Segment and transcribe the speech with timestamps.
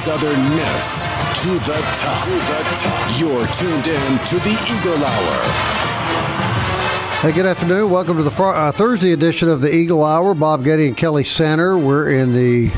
[0.00, 1.04] Southern Miss
[1.42, 2.24] to the top.
[2.24, 3.20] To the top.
[3.20, 5.42] You're tuned in to the Eagle Hour.
[7.20, 7.90] Hey, good afternoon.
[7.90, 10.32] Welcome to the uh, Thursday edition of the Eagle Hour.
[10.32, 11.76] Bob Getty and Kelly Center.
[11.76, 12.70] We're in the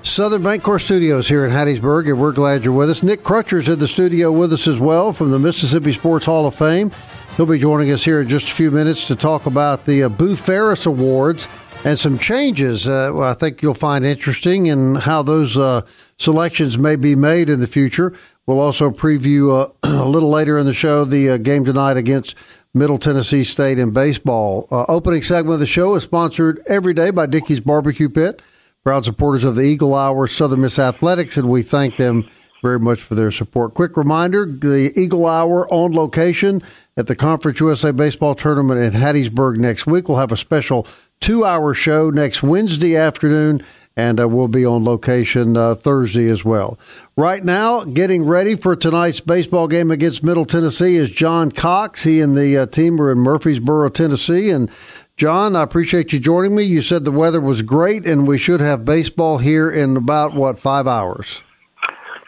[0.00, 3.02] Southern Bancorp Studios here in Hattiesburg, and we're glad you're with us.
[3.02, 6.54] Nick Crutcher's in the studio with us as well from the Mississippi Sports Hall of
[6.54, 6.90] Fame.
[7.36, 10.08] He'll be joining us here in just a few minutes to talk about the uh,
[10.08, 11.46] Boo Ferriss Awards
[11.84, 15.82] and some changes uh, I think you'll find interesting and how those uh,
[16.16, 18.16] selections may be made in the future.
[18.46, 22.34] We'll also preview uh, a little later in the show the uh, game tonight against
[22.72, 24.66] Middle Tennessee State in baseball.
[24.70, 28.42] Uh, opening segment of the show is sponsored every day by Dickey's Barbecue Pit,
[28.82, 32.28] proud supporters of the Eagle Hour Southern Miss Athletics, and we thank them
[32.62, 33.74] very much for their support.
[33.74, 36.62] Quick reminder the Eagle Hour on location
[36.96, 40.08] at the Conference USA Baseball Tournament in Hattiesburg next week.
[40.08, 40.86] We'll have a special
[41.20, 43.64] two hour show next Wednesday afternoon,
[43.96, 46.78] and uh, we'll be on location uh, Thursday as well.
[47.16, 52.02] Right now, getting ready for tonight's baseball game against Middle Tennessee is John Cox.
[52.02, 54.50] He and the uh, team are in Murfreesboro, Tennessee.
[54.50, 54.70] And
[55.16, 56.64] John, I appreciate you joining me.
[56.64, 60.58] You said the weather was great, and we should have baseball here in about, what,
[60.58, 61.44] five hours?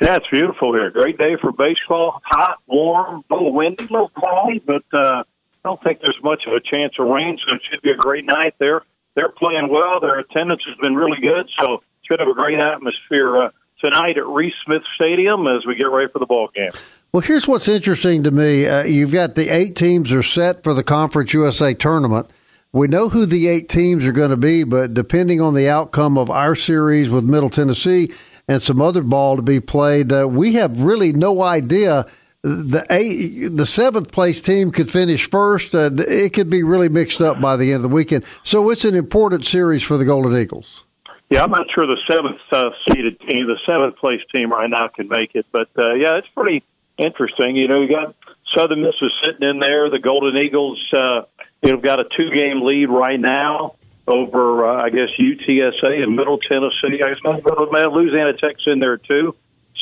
[0.00, 0.90] Yeah, it's beautiful here.
[0.90, 2.20] Great day for baseball.
[2.26, 5.24] Hot, warm, a little windy, a little cloudy, but uh,
[5.66, 7.96] I don't think there's much of a chance of rain, so it should be a
[7.96, 8.82] great night there.
[9.16, 9.98] They're playing well.
[9.98, 13.50] Their attendance has been really good, so should have a great atmosphere uh,
[13.82, 16.70] tonight at Reese Smith Stadium as we get ready for the ball game.
[17.10, 18.68] Well, here's what's interesting to me.
[18.68, 22.30] Uh, you've got the eight teams are set for the Conference USA tournament.
[22.70, 26.16] We know who the eight teams are going to be, but depending on the outcome
[26.16, 28.12] of our series with Middle Tennessee
[28.46, 32.06] and some other ball to be played, uh, we have really no idea.
[32.46, 35.74] The eight, the seventh place team could finish first.
[35.74, 38.24] Uh, it could be really mixed up by the end of the weekend.
[38.44, 40.84] So it's an important series for the Golden Eagles.
[41.28, 44.86] Yeah, I'm not sure the seventh uh, seeded team, the seventh place team right now,
[44.86, 45.44] can make it.
[45.50, 46.62] But uh, yeah, it's pretty
[46.96, 47.56] interesting.
[47.56, 48.14] You know, you got
[48.54, 49.90] Southern Miss is sitting in there.
[49.90, 51.22] The Golden Eagles, uh,
[51.62, 53.74] you know, got a two game lead right now
[54.06, 57.02] over, uh, I guess, UTSA and Middle Tennessee.
[57.02, 59.34] I guess Louisiana Tech's in there too.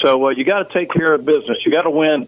[0.03, 1.59] So uh, you got to take care of business.
[1.67, 2.27] You got to win,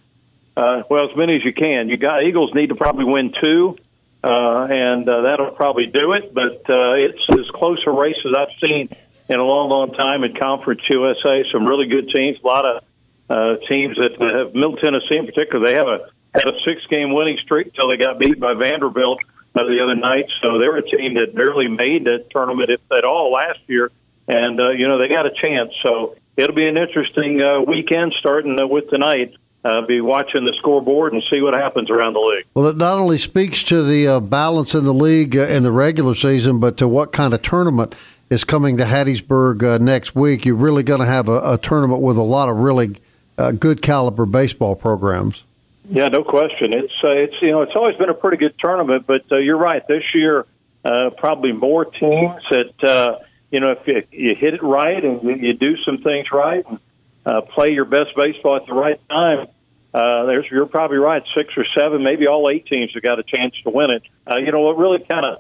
[0.57, 1.89] uh, well, as many as you can.
[1.89, 3.77] You got Eagles need to probably win two,
[4.25, 6.33] uh, and uh, that'll probably do it.
[6.33, 8.89] But uh, it's as close a race as I've seen
[9.29, 11.45] in a long, long time in Conference USA.
[11.53, 12.39] Some really good teams.
[12.43, 12.85] A lot of
[13.29, 15.67] uh, teams that have Middle Tennessee in particular.
[15.67, 19.21] They have a had a six game winning streak until they got beat by Vanderbilt
[19.55, 20.27] uh, the other night.
[20.43, 23.91] So they're a team that barely made the tournament if at all last year,
[24.29, 25.73] and uh, you know they got a chance.
[25.83, 29.35] So it'll be an interesting uh, weekend starting uh, with tonight.
[29.67, 32.45] Uh, be watching the scoreboard and see what happens around the league.
[32.55, 35.73] Well, it not only speaks to the uh, balance in the league uh, in the
[35.73, 37.97] regular season, but to what kind of tournament
[38.31, 40.45] is coming to Hattiesburg uh, next week.
[40.45, 42.97] You're really going to have a, a, tournament with a lot of really
[43.39, 45.45] uh, good caliber baseball programs.
[45.89, 46.73] Yeah, no question.
[46.73, 49.59] It's uh, it's you know it's always been a pretty good tournament, but uh, you're
[49.59, 49.87] right.
[49.87, 50.47] This year,
[50.85, 53.19] uh, probably more teams that uh,
[53.51, 56.65] you know if you, you hit it right and you, you do some things right
[56.69, 56.81] and
[57.25, 59.47] uh, play your best baseball at the right time.
[59.95, 61.23] Uh, there's you're probably right.
[61.37, 64.03] Six or seven, maybe all eight teams have got a chance to win it.
[64.31, 65.39] Uh, you know what really kind of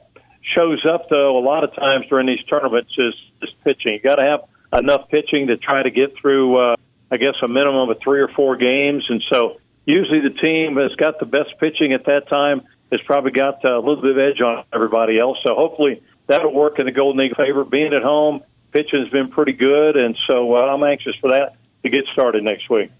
[0.54, 3.94] shows up though a lot of times during these tournaments is is pitching.
[3.94, 4.40] You got to have
[4.72, 6.56] enough pitching to try to get through.
[6.56, 6.76] Uh,
[7.10, 10.96] I guess a minimum of three or four games, and so usually the team that's
[10.96, 14.40] got the best pitching at that time has probably got a little bit of edge
[14.40, 15.38] on everybody else.
[15.46, 17.64] So hopefully that'll work in the Golden Eagle favor.
[17.64, 18.42] Being at home,
[18.72, 22.42] pitching has been pretty good, and so uh, I'm anxious for that to get started
[22.42, 22.90] next week.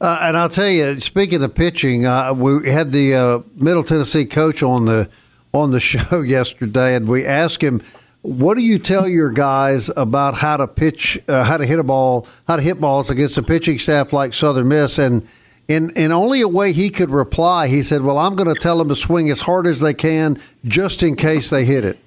[0.00, 4.24] Uh, and I'll tell you, speaking of pitching, uh, we had the uh, Middle Tennessee
[4.24, 5.08] coach on the
[5.52, 7.82] on the show yesterday, and we asked him,
[8.22, 11.84] "What do you tell your guys about how to pitch, uh, how to hit a
[11.84, 15.26] ball, how to hit balls against a pitching staff like Southern Miss?" And
[15.68, 18.78] in in only a way he could reply, he said, "Well, I'm going to tell
[18.78, 21.98] them to swing as hard as they can, just in case they hit it."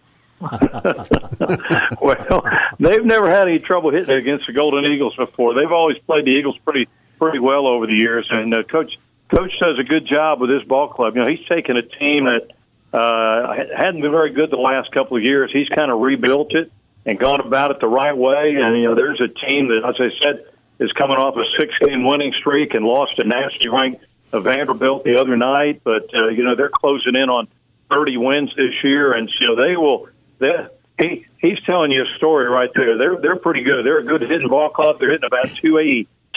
[2.01, 2.43] well,
[2.79, 5.53] they've never had any trouble hitting against the Golden Eagles before.
[5.53, 6.87] They've always played the Eagles pretty
[7.23, 8.91] pretty well over the years, and uh, coach
[9.29, 11.15] coach does a good job with his ball club.
[11.15, 12.47] You know, he's taken a team that
[12.93, 15.49] Uh, hadn't been very good the last couple of years.
[15.51, 16.71] He's kind of rebuilt it
[17.07, 18.55] and gone about it the right way.
[18.61, 20.45] And you know, there's a team that, as I said,
[20.77, 25.35] is coming off a six-game winning streak and lost to nationally ranked Vanderbilt the other
[25.35, 25.81] night.
[25.83, 27.47] But uh, you know, they're closing in on
[27.89, 30.09] 30 wins this year, and so they will.
[30.37, 30.53] They,
[30.99, 32.95] he he's telling you a story right there.
[32.99, 33.83] They're they're pretty good.
[33.83, 34.99] They're a good hitting ball club.
[34.99, 35.49] They're hitting about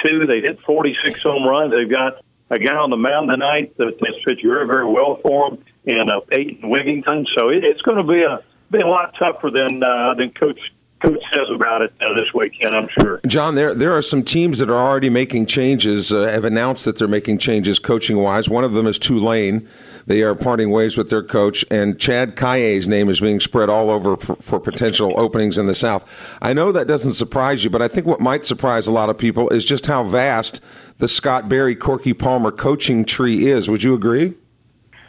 [0.02, 0.26] 282.
[0.26, 1.74] They hit 46 home runs.
[1.74, 5.50] They've got a guy on the mound tonight that that's pitched very very well for
[5.50, 7.26] them, and uh, Peyton Wigington.
[7.36, 8.40] So it, it's going to be a
[8.70, 10.60] be a lot tougher than uh, than Coach
[11.02, 13.20] Coach says about it uh, this weekend, I'm sure.
[13.26, 16.96] John, there there are some teams that are already making changes, uh, have announced that
[16.96, 18.48] they're making changes coaching wise.
[18.48, 19.68] One of them is Tulane.
[20.06, 23.90] They are parting ways with their coach, and Chad Kaye's name is being spread all
[23.90, 26.38] over for, for potential openings in the South.
[26.40, 29.18] I know that doesn't surprise you, but I think what might surprise a lot of
[29.18, 30.62] people is just how vast
[30.96, 33.68] the Scott Berry Corky Palmer coaching tree is.
[33.68, 34.34] Would you agree?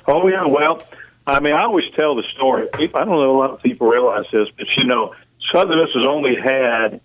[0.06, 0.84] Oh yeah, well,
[1.26, 2.68] I mean, I always tell the story.
[2.74, 5.14] I don't know a lot of people realize this, but you know,
[5.54, 7.02] Southern Miss has only had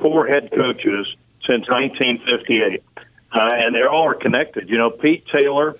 [0.00, 1.06] four head coaches
[1.48, 2.82] since 1958,
[3.32, 4.68] uh, and they all are connected.
[4.68, 5.76] You know, Pete Taylor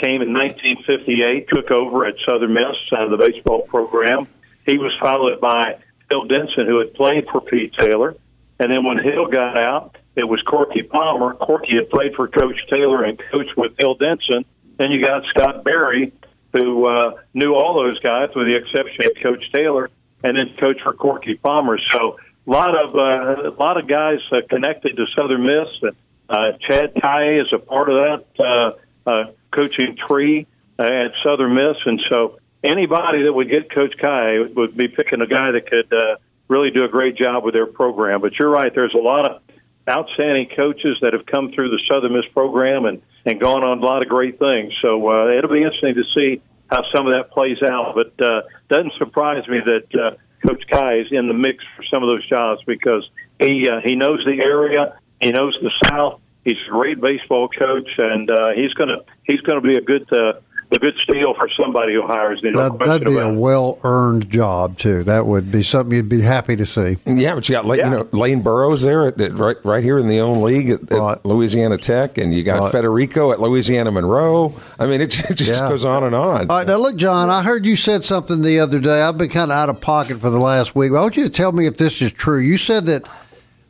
[0.00, 4.28] came in 1958, took over at Southern Miss out of the baseball program.
[4.64, 5.78] He was followed by
[6.10, 8.14] Hill Denson, who had played for Pete Taylor.
[8.58, 11.34] And then when Hill got out, it was Corky Palmer.
[11.34, 14.44] Corky had played for Coach Taylor and coached with Hill Denson.
[14.76, 16.12] Then you got Scott Berry,
[16.52, 19.90] who uh, knew all those guys with the exception of Coach Taylor,
[20.22, 21.78] and then coached for Corky Palmer.
[21.92, 25.92] So a lot of uh, a lot of guys uh, connected to Southern Miss.
[26.28, 30.46] Uh, Chad Kaye is a part of that uh, uh, coaching tree
[30.78, 35.20] uh, at Southern Miss, and so anybody that would get Coach Kaye would be picking
[35.20, 36.16] a guy that could uh,
[36.48, 38.20] really do a great job with their program.
[38.20, 39.42] But you're right; there's a lot of
[39.88, 43.84] outstanding coaches that have come through the Southern Miss program and and gone on a
[43.84, 44.72] lot of great things.
[44.80, 47.94] So uh, it'll be interesting to see how some of that plays out.
[47.94, 50.16] But uh, doesn't surprise me that uh,
[50.46, 53.08] Coach Kaye is in the mix for some of those jobs because
[53.40, 56.20] he uh, he knows the area, he knows the South.
[56.44, 60.34] He's a great baseball coach, and uh, he's gonna he's gonna be a good uh,
[60.70, 62.52] a good steal for somebody who hires him.
[62.52, 65.02] No that, would be a well earned job too.
[65.04, 66.98] That would be something you'd be happy to see.
[67.06, 67.84] Yeah, but you got yeah.
[67.84, 70.90] you know Lane Burroughs there at, at, right right here in the own league at,
[70.90, 71.12] right.
[71.12, 72.72] at Louisiana Tech, and you got right.
[72.72, 74.54] Federico at Louisiana Monroe.
[74.78, 75.68] I mean, it, it just yeah.
[75.68, 76.50] goes on and on.
[76.50, 79.00] All right, now look, John, I heard you said something the other day.
[79.00, 80.92] I've been kind of out of pocket for the last week.
[80.92, 82.38] I want you to tell me if this is true.
[82.38, 83.08] You said that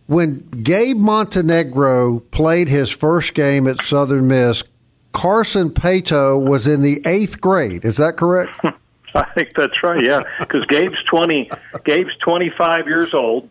[0.07, 4.65] when Gabe Montenegro played his first game at Southern Miss,
[5.13, 7.85] Carson Paetow was in the eighth grade.
[7.85, 8.59] Is that correct?
[9.15, 10.05] I think that's right.
[10.05, 11.51] Yeah, because Gabe's twenty.
[11.85, 13.49] Gabe's twenty five years old,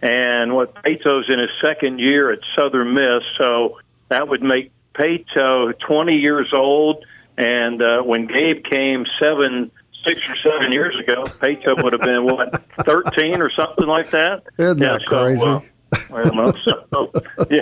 [0.00, 3.22] and what Paetow's in his second year at Southern Miss.
[3.38, 7.04] So that would make Paetow twenty years old.
[7.38, 9.70] And uh, when Gabe came seven,
[10.06, 12.54] six or seven years ago, Paetow would have been what
[12.84, 14.44] thirteen or something like that.
[14.58, 15.46] Isn't yeah, that crazy?
[15.46, 15.60] Uh,
[16.10, 17.12] well, so,
[17.50, 17.60] yeah.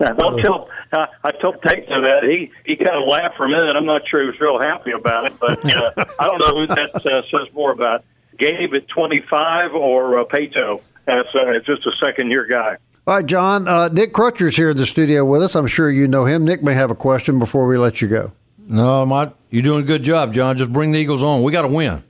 [0.00, 0.68] I'll tell.
[0.92, 3.76] I, I told Paetow that he he kind of laughed for a minute.
[3.76, 6.66] I'm not sure he was real happy about it, but uh, I don't know who
[6.68, 8.04] that uh, says more about.
[8.38, 10.80] Gabe at 25 or uh, Paetow.
[11.04, 12.76] That's uh, just a second year guy.
[13.06, 13.66] All right, John.
[13.66, 15.56] Uh, Nick Crutcher's here in the studio with us.
[15.56, 16.44] I'm sure you know him.
[16.44, 18.32] Nick may have a question before we let you go.
[18.68, 20.56] No, my, you're doing a good job, John.
[20.56, 21.42] Just bring the Eagles on.
[21.42, 22.02] We got to win.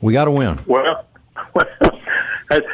[0.00, 0.58] We got to win.
[0.66, 1.04] Well,
[1.54, 1.97] well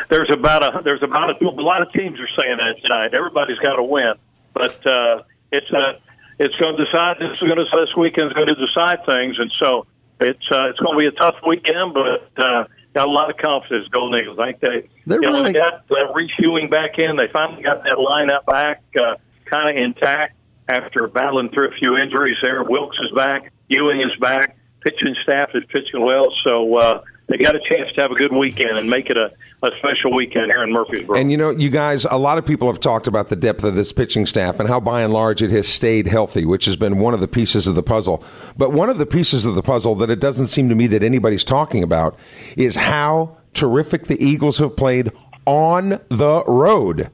[0.09, 3.15] there's about a there's about a, a lot of teams are saying that tonight.
[3.15, 4.15] Everybody's got to win,
[4.53, 5.99] but uh, it's a uh,
[6.39, 7.19] it's going to decide.
[7.19, 9.87] This is going to this weekend is going to decide things, and so
[10.21, 12.31] it's uh, it's going to be a tough weekend, but.
[12.37, 12.65] Uh,
[12.95, 14.39] got a lot of confidence, Golden Eagles.
[14.39, 15.53] I think they, They're you know, really...
[15.53, 17.17] they got uh, Reese Ewing back in.
[17.17, 19.17] They finally got that lineup back, uh,
[19.47, 20.37] kind of intact
[20.69, 22.39] after battling through a few injuries.
[22.41, 26.33] There, Wilkes is back, Ewing is back, pitching staff is pitching well.
[26.45, 29.33] So uh, they got a chance to have a good weekend and make it a,
[29.63, 31.19] a special weekend here in Murfreesboro.
[31.19, 33.75] And you know, you guys, a lot of people have talked about the depth of
[33.75, 36.99] this pitching staff and how by and large it has stayed healthy, which has been
[36.99, 38.23] one of the pieces of the puzzle.
[38.57, 41.03] But one of the pieces of the puzzle that it doesn't seem to me that
[41.03, 42.19] anybody's talking about
[42.57, 45.11] is how terrific the Eagles have played
[45.47, 47.11] on the road.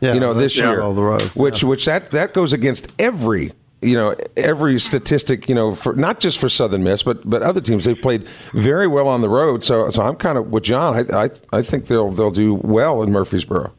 [0.00, 1.22] Yeah, you know, this yeah, year, on the road.
[1.34, 1.68] which yeah.
[1.70, 3.52] which that that goes against every
[3.84, 7.60] you know every statistic you know for not just for Southern Miss but but other
[7.60, 10.94] teams they've played very well on the road so so I'm kind of with John
[10.94, 13.72] I I, I think they'll they'll do well in Murfreesboro.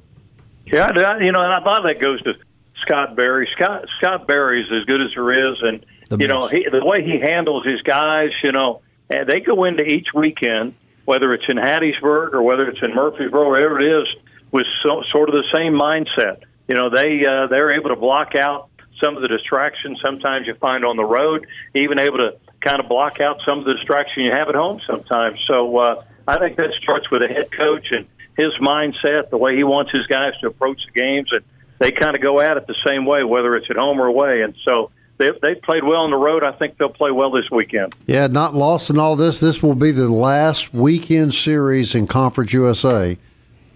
[0.65, 2.33] Yeah, you know, and I thought that goes to
[2.81, 3.47] Scott Berry.
[3.53, 7.03] Scott Scott Berry's as good as there is, and the you know he, the way
[7.03, 8.29] he handles his guys.
[8.43, 10.73] You know, they go into each weekend,
[11.05, 14.07] whether it's in Hattiesburg or whether it's in Murfreesboro, wherever it is,
[14.51, 16.43] with so, sort of the same mindset.
[16.67, 18.69] You know, they uh, they're able to block out
[19.01, 22.87] some of the distractions sometimes you find on the road, even able to kind of
[22.89, 25.39] block out some of the distraction you have at home sometimes.
[25.47, 28.05] So uh, I think that starts with a head coach and
[28.37, 31.43] his mindset, the way he wants his guys to approach the games, and
[31.79, 34.41] they kind of go at it the same way, whether it's at home or away.
[34.41, 36.43] And so they they played well on the road.
[36.43, 37.95] I think they'll play well this weekend.
[38.07, 39.39] Yeah, not lost in all this.
[39.39, 43.17] This will be the last weekend series in Conference USA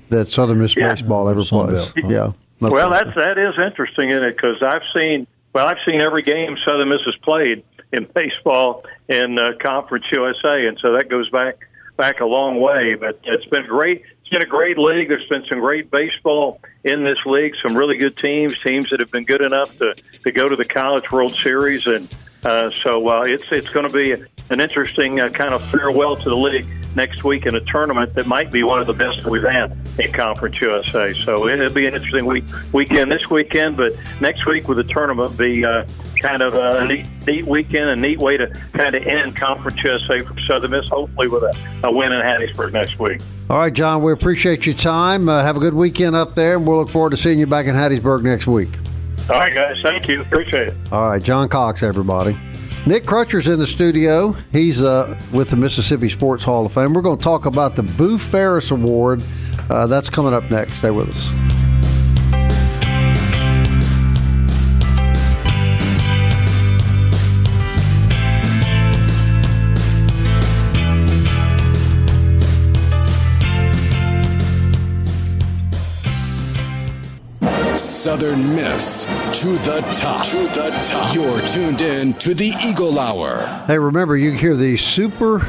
[0.09, 0.89] that Southern Miss Yeah.
[0.93, 1.93] baseball ever plays.
[1.95, 2.31] Yeah.
[2.61, 3.13] No Well, question.
[3.15, 6.89] that's that is interesting in it because I've seen well, I've seen every game Southern
[6.89, 12.19] Miss has played in baseball in uh, Conference USA, and so that goes back back
[12.19, 12.95] a long way.
[12.95, 14.03] But it's been great.
[14.21, 15.09] It's been a great league.
[15.09, 17.53] There's been some great baseball in this league.
[17.63, 20.65] Some really good teams, teams that have been good enough to to go to the
[20.65, 22.07] College World Series, and
[22.43, 24.11] uh, so uh, it's it's going to be
[24.49, 26.65] an interesting uh, kind of farewell to the league
[26.99, 30.11] next week in a tournament that might be one of the best we've had in
[30.11, 31.13] Conference USA.
[31.13, 35.37] So it'll be an interesting week weekend this weekend, but next week with the tournament
[35.37, 35.87] be uh,
[36.21, 40.19] kind of a neat, neat weekend, a neat way to kind of end Conference USA
[40.19, 43.21] for Southern Miss, hopefully with a, a win in Hattiesburg next week.
[43.49, 45.29] All right, John, we appreciate your time.
[45.29, 47.65] Uh, have a good weekend up there, and we'll look forward to seeing you back
[47.65, 48.69] in Hattiesburg next week.
[49.29, 49.77] All right, guys.
[49.83, 50.19] Thank you.
[50.21, 50.77] Appreciate it.
[50.91, 52.37] All right, John Cox, everybody.
[52.89, 54.31] Nick Crutcher's in the studio.
[54.51, 56.91] He's uh, with the Mississippi Sports Hall of Fame.
[56.91, 59.21] We're going to talk about the Boo Ferriss Award.
[59.69, 60.79] Uh, that's coming up next.
[60.79, 61.68] Stay with us.
[78.09, 79.05] Southern Miss
[79.39, 80.25] to the top.
[80.25, 81.13] To the top.
[81.13, 83.63] You're tuned in to the Eagle Hour.
[83.67, 85.47] Hey, remember, you can hear the Super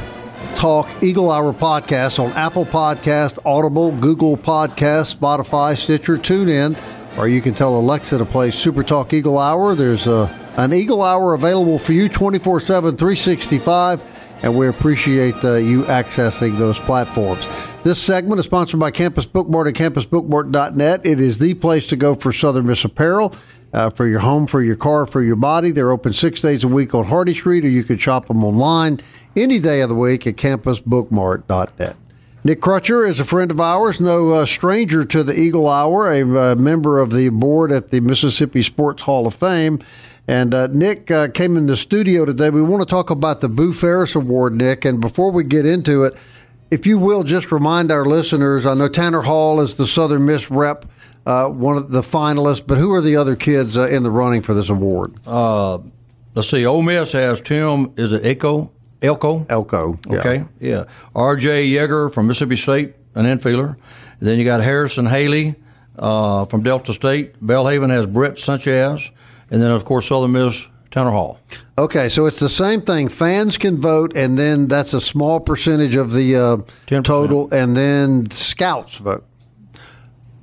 [0.56, 6.78] Talk Eagle Hour podcast on Apple Podcast, Audible, Google Podcast, Spotify, Stitcher, TuneIn,
[7.16, 9.74] or you can tell Alexa to play Super Talk Eagle Hour.
[9.74, 15.54] There's a, an Eagle Hour available for you 24 7, 365, and we appreciate uh,
[15.54, 17.46] you accessing those platforms.
[17.82, 21.00] This segment is sponsored by Campus Bookmart and campusbookmart.net.
[21.06, 23.34] It is the place to go for Southern Miss apparel.
[23.72, 25.70] Uh, for your home, for your car, for your body.
[25.70, 28.98] They're open six days a week on Hardy Street, or you can shop them online
[29.36, 31.96] any day of the week at campusbookmart.net.
[32.42, 36.22] Nick Crutcher is a friend of ours, no uh, stranger to the Eagle Hour, a
[36.22, 39.78] uh, member of the board at the Mississippi Sports Hall of Fame.
[40.26, 42.50] And uh, Nick uh, came in the studio today.
[42.50, 44.84] We want to talk about the Boo Ferriss Award, Nick.
[44.84, 46.16] And before we get into it,
[46.70, 50.50] if you will just remind our listeners, I know Tanner Hall is the Southern Miss
[50.50, 50.86] rep,
[51.26, 54.42] uh, one of the finalists, but who are the other kids uh, in the running
[54.42, 55.14] for this award?
[56.34, 56.64] Let's see.
[56.64, 57.92] Ole Miss has Tim.
[57.96, 58.70] Is it Echo?
[59.02, 59.46] Elko?
[59.48, 59.98] Elko.
[60.08, 60.18] yeah.
[60.18, 60.44] Okay.
[60.60, 60.84] Yeah.
[61.14, 61.68] R.J.
[61.68, 63.76] Yeager from Mississippi State, an infielder.
[64.20, 65.56] Then you got Harrison Haley
[65.98, 67.44] uh, from Delta State.
[67.44, 69.10] Belhaven has Brett Sanchez,
[69.50, 71.38] and then of course Southern Miss Tanner Hall.
[71.78, 73.08] Okay, so it's the same thing.
[73.08, 76.56] Fans can vote, and then that's a small percentage of the uh,
[77.02, 79.24] total, and then scouts vote.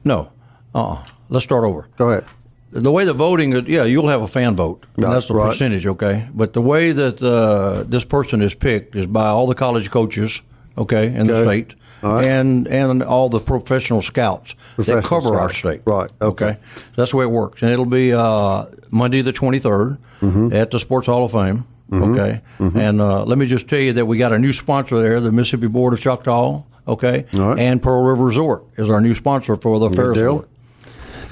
[0.04, 0.32] No.
[0.74, 1.04] Uh.
[1.30, 1.90] Let's start over.
[1.98, 2.26] Go ahead.
[2.72, 4.86] the way the voting is, yeah, you'll have a fan vote.
[4.96, 5.48] And Right, that's the right.
[5.48, 6.28] percentage, okay?
[6.34, 10.42] But the way that uh, this person is picked is by all the college coaches,
[10.78, 12.26] okay, in the state, All right.
[12.26, 15.82] and and all the professional scouts Professional that cover our state.
[15.86, 16.46] Right, okay.
[16.46, 16.58] Okay.
[16.96, 20.52] That's the way it works, and it'll be uh, Monday the twenty Mm-hmm.
[20.54, 21.66] at the Sports Hall of Fame.
[21.94, 25.22] Okay, and uh, let me just tell you that we got a new sponsor there,
[25.22, 26.64] the Mississippi Band of Choctaw.
[26.88, 27.60] Okay, All right.
[27.60, 30.28] and Pearl River Resort is our new sponsor for the Ferriss deal.
[30.30, 30.48] Award.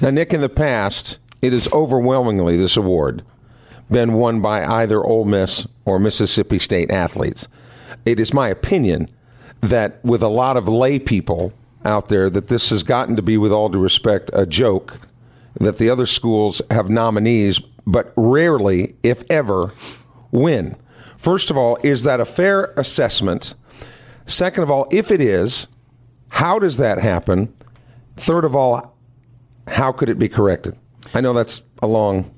[0.00, 3.22] Now, Nick, in the past, it has overwhelmingly this award
[3.90, 7.48] been won by either Ole Miss or Mississippi State athletes.
[8.04, 9.08] It is my opinion
[9.68, 11.52] that with a lot of lay people
[11.84, 15.00] out there, that this has gotten to be, with all due respect, a joke.
[15.58, 19.72] That the other schools have nominees, but rarely, if ever,
[20.30, 20.76] win.
[21.16, 23.54] First of all, is that a fair assessment?
[24.26, 25.68] Second of all, if it is,
[26.28, 27.54] how does that happen?
[28.16, 28.96] Third of all,
[29.66, 30.76] how could it be corrected?
[31.14, 32.34] I know that's a long.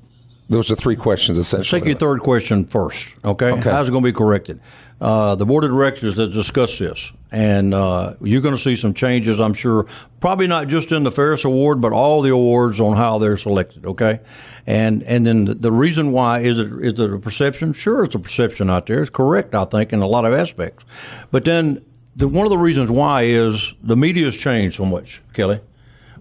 [0.49, 1.81] Those are three questions essentially.
[1.81, 3.51] Take your third question first, okay?
[3.51, 3.71] Okay.
[3.71, 4.61] How's it going to be corrected?
[5.01, 8.95] Uh, the board of directors that discussed this, and uh, you're going to see some
[8.95, 9.87] changes, I'm sure.
[10.21, 13.85] Probably not just in the Ferriss Award, but all the awards on how they're selected,
[13.87, 14.21] okay?
[14.67, 17.73] And and then the, reason why is it is it a perception?
[17.73, 19.01] Sure, it's a perception out there.
[19.01, 20.85] It's correct, I think, in a lot of aspects.
[21.31, 21.85] But then
[22.17, 25.61] the, one of the reasons why is the media's changed so much, Kelly.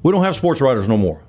[0.04, 1.24] We don't have sports writers no more.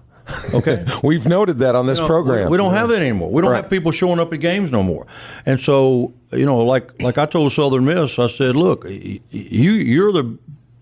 [0.53, 0.85] Okay.
[1.03, 2.45] We've noted that on this You know, program.
[2.47, 3.31] We, we don't have it anymore.
[3.31, 3.63] We don't Right.
[3.63, 5.07] have people showing up at games no more.
[5.47, 10.13] And so, you know, like like I told Southern Miss, I said, look, you you're
[10.13, 10.39] the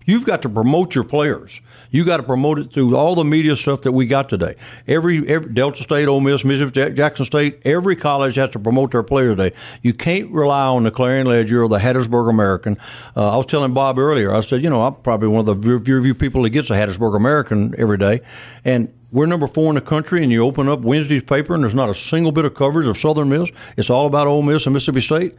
[0.07, 1.59] You've got to promote your players.
[1.91, 4.55] You got to promote it through all the media stuff that we got today.
[4.87, 9.03] Every, every Delta State, Ole Miss, Mississippi, Jackson State, every college has to promote their
[9.03, 9.55] players today.
[9.81, 12.77] You can't rely on the Clarion Ledger or the Hattiesburg American.
[13.17, 14.33] Uh, I was telling Bob earlier.
[14.33, 17.13] I said, you know, I'm probably one of the few people that gets a Hattiesburg
[17.13, 18.21] American every day,
[18.63, 21.75] and we're number four in the country, and you open up Wednesday's paper, and there's
[21.75, 23.49] not a single bit of coverage of Southern Miss.
[23.77, 25.35] It's all about Ole Miss and Mississippi State.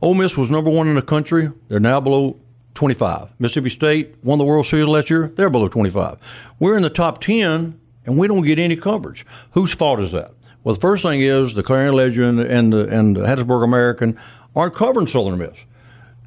[0.00, 1.50] Ole Miss was number one in the country.
[1.68, 2.40] They're now below
[2.74, 3.28] 25.
[3.38, 5.32] Mississippi State won the World Series last year.
[5.36, 6.54] They're below 25.
[6.58, 9.26] We're in the top 10, and we don't get any coverage.
[9.52, 10.32] Whose fault is that?
[10.64, 14.18] Well, the first thing is the Clarion Ledger and, and, the, and the Hattiesburg American
[14.56, 15.64] aren't covering Southern Miss.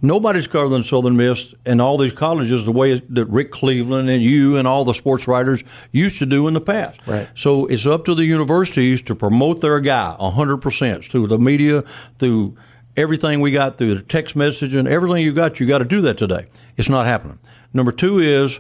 [0.02, 4.58] Nobody's covering Southern Miss and all these colleges the way that Rick Cleveland and you
[4.58, 7.00] and all the sports writers used to do in the past.
[7.08, 7.30] Right.
[7.34, 11.84] So it's up to the universities to promote their guy 100% through the media,
[12.20, 12.58] through
[12.98, 16.18] everything we got, through the text messaging, everything you got, you got to do that
[16.18, 16.48] today.
[16.78, 17.40] It's not happening.
[17.74, 18.60] Number two is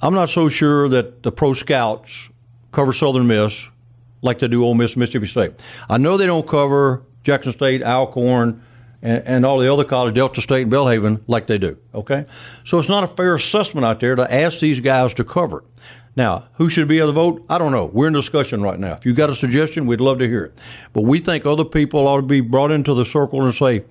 [0.00, 2.28] I'm not so sure that the pro scouts
[2.70, 3.68] cover Southern Miss
[4.22, 5.52] like they do Ole Miss, Mississippi State.
[5.90, 8.62] I know they don't cover Jackson State, Alcorn,
[9.02, 11.76] and, and all the other colleges, Delta State and Belhaven, like they do.
[11.94, 12.26] Okay,
[12.64, 15.64] so it's not a fair assessment out there to ask these guys to cover it.
[16.14, 17.46] Now, who should be able to vote?
[17.48, 17.86] I don't know.
[17.86, 18.92] We're in discussion right now.
[18.92, 20.58] If you got a suggestion, we'd love to hear it.
[20.92, 23.84] But we think other people ought to be brought into the circle and say,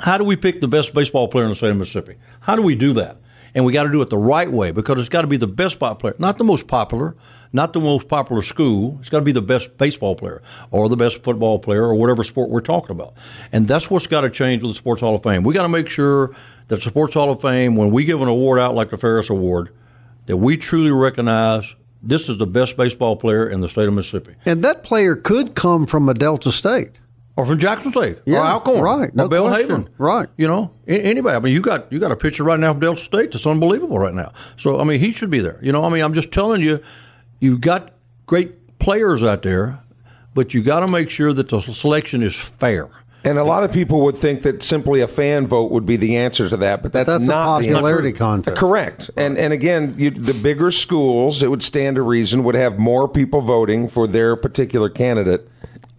[0.00, 2.16] how do we pick the best baseball player in the state of Mississippi?
[2.40, 3.18] How do we do that?
[3.56, 5.46] And we got to do it the right way because it's got to be the
[5.46, 7.16] best ball player, not the most popular,
[7.54, 8.98] not the most popular school.
[9.00, 12.22] It's got to be the best baseball player or the best football player or whatever
[12.22, 13.14] sport we're talking about.
[13.52, 15.42] And that's what's got to change with the Sports Hall of Fame.
[15.42, 16.36] We got to make sure
[16.68, 19.30] that the Sports Hall of Fame, when we give an award out like the Ferriss
[19.30, 19.70] Award,
[20.26, 24.34] that we truly recognize this is the best baseball player in the state of Mississippi.
[24.44, 27.00] And that player could come from a Delta State.
[27.36, 29.68] Or from Jackson State, Yeah, or Alcorn, right, no or Bell question.
[29.68, 30.28] Haven, Right.
[30.38, 31.36] You know, anybody.
[31.36, 33.98] I mean, you got you got a pitcher right now from Delta State that's unbelievable
[33.98, 34.32] right now.
[34.56, 35.58] So I mean, he should be there.
[35.62, 36.80] You know, I mean, I'm just telling you,
[37.40, 37.92] you've got
[38.24, 39.80] great players out there,
[40.34, 42.88] but you got to make sure that the selection is fair.
[43.24, 46.16] And a lot of people would think that simply a fan vote would be the
[46.16, 48.18] answer to that, but that's, That's not the popularity answer.
[48.18, 48.56] contest.
[48.56, 49.10] Correct.
[49.16, 53.08] And and again, you, the bigger schools, it would stand to reason, would have more
[53.08, 55.50] people voting for their particular candidate.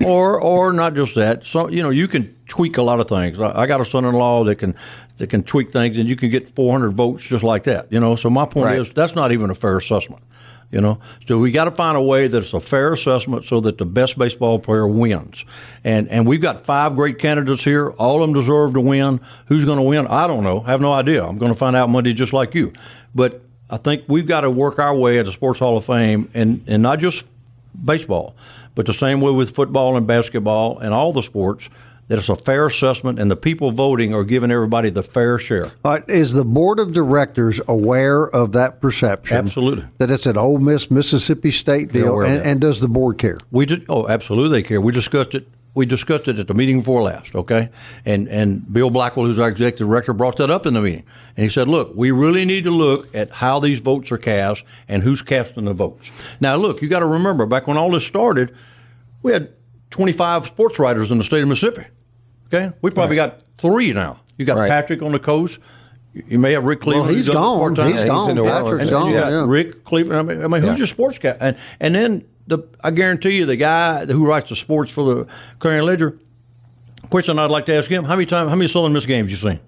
[0.05, 1.45] Or or not just that.
[1.45, 3.39] So you know, you can tweak a lot of things.
[3.39, 4.75] I I got a son-in-law that can
[5.17, 7.91] that can tweak things, and you can get 400 votes just like that.
[7.91, 8.79] You know, so my point Right.
[8.79, 10.23] is that's not even a fair assessment.
[10.69, 13.77] You know, so we got to find a way that's a fair assessment so that
[13.77, 15.45] the best baseball player wins.
[15.85, 17.91] And and we've got five great candidates here.
[17.91, 19.21] All of them deserve to win.
[19.45, 20.07] Who's going to win?
[20.07, 20.63] I don't know.
[20.67, 21.25] I have no idea.
[21.25, 22.73] I'm going to find out Monday, just like you.
[23.15, 26.29] But I think we've got to work our way at the Sports Hall of Fame,
[26.33, 27.25] and and not just
[27.83, 28.35] baseball,
[28.75, 31.69] but the same way with football and basketball and all the sports.
[32.09, 35.65] That it's a fair assessment, and the people voting are giving everybody the fair share.
[35.83, 39.35] Right, is the board of directors aware of that perception?
[39.35, 39.83] Absolutely.
[39.97, 43.37] That it's an Ole Miss Mississippi State deal, and, and does the board care?
[43.51, 43.85] We did.
[43.89, 44.79] Oh, absolutely, they care.
[44.79, 45.49] We discussed it.
[45.77, 47.35] We discussed it at the meeting before last.
[47.35, 47.69] Okay,
[48.03, 51.03] and and Bill Blackwell, who's our executive director, brought that up in the meeting,
[51.37, 54.63] and he said, "Look, we really need to look at how these votes are cast
[54.89, 56.11] and who's casting the votes."
[56.41, 58.55] Now, look, you got to remember, back when all this started,
[59.21, 59.49] we had
[59.91, 61.85] 25 sports writers in the state of Mississippi.
[62.47, 64.21] Okay, we probably got three now.
[64.37, 64.69] You got Right.
[64.69, 65.59] Patrick on the coast.
[66.13, 67.07] You you may have Rick Cleveland.
[67.07, 67.75] Well, he's who does gone.
[67.75, 68.29] He's Yeah, he's gone.
[68.31, 68.61] in New Orleans.
[68.63, 69.11] Patrick's And gone.
[69.11, 69.45] Yeah.
[69.47, 70.19] Rick Cleveland.
[70.19, 70.77] I mean, I mean who's Yeah.
[70.77, 71.37] your sports guy?
[71.39, 75.27] And and then the I guarantee you, the guy who writes the sports for the
[75.59, 76.17] Clarion Ledger.
[77.09, 78.49] Question I'd like to ask him: How many times?
[78.49, 79.59] How many Southern Miss games you seen?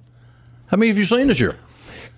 [0.67, 1.55] How many have you seen this year?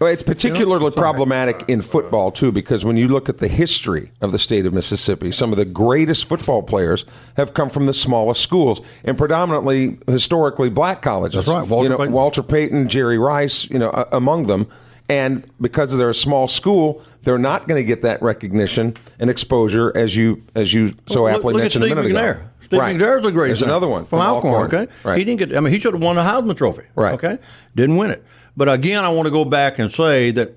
[0.02, 4.32] Well, it's particularly problematic in football too, because when you look at the history of
[4.32, 7.06] the state of Mississippi, some of the greatest football players
[7.38, 11.46] have come from the smallest schools, and predominantly historically black colleges.
[11.46, 12.14] That's right, Walter you know, Payton.
[12.14, 14.68] Walter Payton, Jerry Rice, you know, uh, among them.
[15.12, 19.92] And because they're a small school, they're not going to get that recognition and exposure
[19.96, 22.32] as you as you so Look- aptly look mentioned a minute McNair.
[22.40, 22.44] ago.
[22.64, 22.96] Steve Right.
[22.96, 23.48] McNair's a great.
[23.48, 24.68] There's another one from, Alcorn.
[24.74, 25.18] Okay, Right.
[25.18, 25.58] he didn't get.
[25.58, 26.84] I mean, he should have won the Heisman Trophy.
[26.96, 27.14] Right.
[27.16, 27.38] Okay,
[27.76, 28.24] didn't win it.
[28.56, 30.56] But again, I want to go back and say that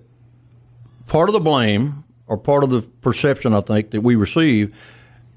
[1.08, 4.72] part of the blame or part of the perception I think that we receive.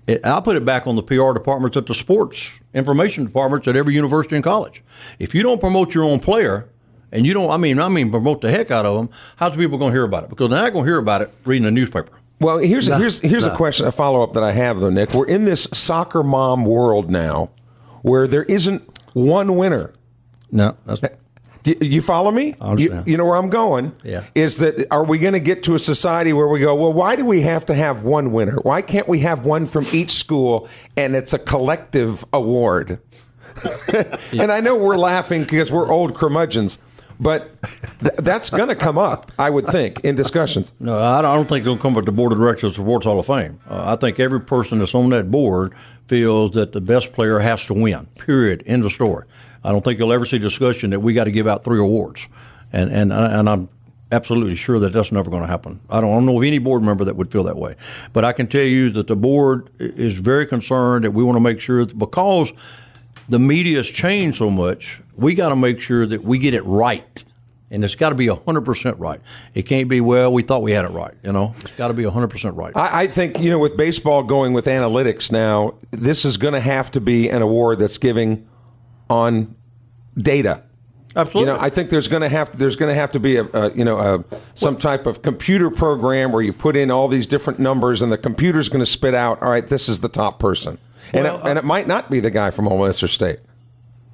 [0.05, 3.75] It, I'll put it back on the PR departments at the sports information departments at
[3.75, 4.83] every university and college.
[5.19, 6.69] If you don't promote your own player,
[7.11, 9.77] and you don't, I mean, I mean, promote the heck out of them, how's people
[9.77, 10.29] going to hear about it?
[10.29, 12.11] Because they're not going to hear about it reading the newspaper.
[12.39, 13.53] Well, here's No, here's here's no.
[13.53, 15.13] a question, a follow up that I have though, Nick.
[15.13, 17.49] We're in this soccer mom world now,
[18.03, 19.93] where there isn't one winner.
[20.51, 21.15] No, that's okay.
[21.63, 22.55] Do you follow me?
[22.77, 23.93] You, you know where I'm going.
[24.01, 24.23] Yeah.
[24.35, 26.73] Is that are we going to get to a society where we go?
[26.75, 28.57] Well, why do we have to have one winner?
[28.61, 33.01] Why can't we have one from each school and it's a collective award?
[34.31, 36.77] and I know we're laughing because we're old curmudgeons,
[37.19, 37.61] But
[37.99, 40.71] th- that's going to come up, I would think, in discussions.
[40.79, 43.19] No, I don't think it'll come up at the board of directors of Sports Hall
[43.19, 43.59] of Fame.
[43.69, 45.73] Uh, I think every person that's on that board
[46.07, 48.05] feels that the best player has to win.
[48.19, 48.63] Period.
[48.65, 49.25] End of story.
[49.63, 52.27] I don't think you'll ever see discussion that we got to give out three awards,
[52.71, 53.69] and and and I'm
[54.11, 55.81] absolutely sure that that's never going to happen.
[55.89, 57.75] I don't, I don't know of any board member that would feel that way,
[58.13, 61.41] but I can tell you that the board is very concerned that we want to
[61.41, 62.53] make sure that because
[63.29, 66.65] the media has changed so much, we got to make sure that we get it
[66.65, 67.23] right.
[67.69, 69.19] And it's got to be 100% right.
[69.53, 71.13] It can't be, well, we thought we had it right.
[71.21, 72.71] You know, it's got to be 100% right.
[72.77, 76.61] I, I think, you know, with baseball going with analytics now, this is going to
[76.61, 78.47] have to be an award that's giving
[79.09, 79.53] on
[80.17, 80.63] data.
[81.17, 81.51] Absolutely.
[81.51, 83.45] You know, I think there's going to have there's going to have to be a,
[83.45, 87.25] a you know a, some type of computer program where you put in all these
[87.25, 89.41] different numbers and the computer's going to spit out.
[89.41, 90.77] All right, this is the top person,
[91.13, 93.39] and Well, it, and it might not be the guy from Ole Miss or State.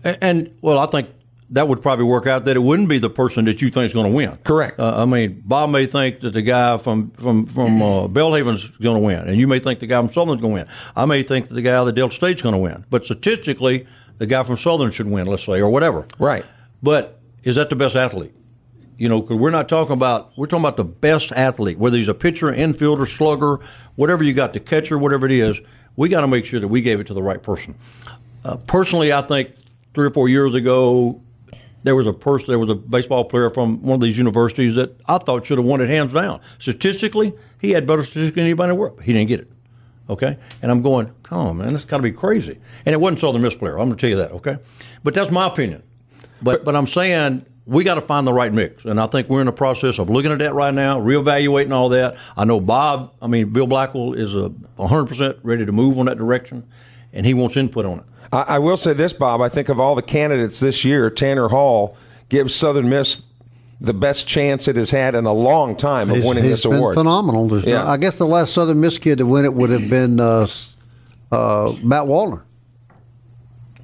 [0.04, 1.10] And, and well, I think
[1.54, 3.94] that would probably work out that it wouldn't be the person that you think is
[3.94, 4.38] going to win.
[4.44, 4.80] Correct.
[4.80, 8.96] Uh, I mean, Bob may think that the guy from from from uh, Belhaven's going
[8.96, 10.68] to win, and you may think the guy from Southern's going to win.
[10.96, 13.06] I may think that the guy out of the Delta State's going to win, but
[13.06, 13.86] statistically,
[14.18, 15.28] the guy from Southern should win.
[15.28, 16.06] Let's say, or whatever.
[16.18, 16.46] Right.
[16.82, 18.34] But is that the best athlete?
[18.98, 22.08] You know, because we're not talking about we're talking about the best athlete, whether he's
[22.08, 23.60] a pitcher, infielder, slugger,
[23.96, 25.60] whatever you got, the catcher, whatever it is.
[25.96, 27.76] We got to make sure that we gave it to the right person.
[28.44, 29.52] Uh, personally, I think
[29.94, 31.22] three or four years ago,
[31.84, 35.00] there was a person, there was a baseball player from one of these universities that
[35.08, 36.42] I thought should have won it hands down.
[36.60, 39.02] Statistically, he had better statistics than anybody in the world.
[39.02, 39.52] He didn't get it.
[40.10, 42.60] Okay, and I'm going, come on, man, this got to be crazy.
[42.86, 43.80] And it wasn't Southern Miss player.
[43.80, 44.32] I'm going to tell you that.
[44.32, 44.58] Okay,
[45.02, 45.82] but that's my opinion.
[46.42, 49.40] But but I'm saying we got to find the right mix, and I think we're
[49.40, 52.18] in the process of looking at that right now, reevaluating all that.
[52.36, 56.08] I know Bob, I mean Bill Blackwell is a 100 percent ready to move on
[56.08, 56.66] that direction,
[57.14, 58.06] and he wants input on it.
[58.34, 59.42] I, I will say this, Bob.
[59.42, 61.96] I think of all the candidates this year, Tanner Hall
[62.30, 63.28] gives Southern Miss
[63.80, 66.66] the best chance it has had in a long time of He's- winning he's this
[66.66, 66.96] been award.
[66.96, 67.48] phenomenal.
[67.48, 67.84] There's Yeah.
[67.84, 70.48] no- I guess the last Southern Miss kid to win it would have been uh,
[71.32, 72.44] uh, Matt Wallner.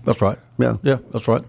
[0.06, 0.38] That's right.
[0.58, 0.78] Yeah.
[0.84, 1.44] yeah, that's right.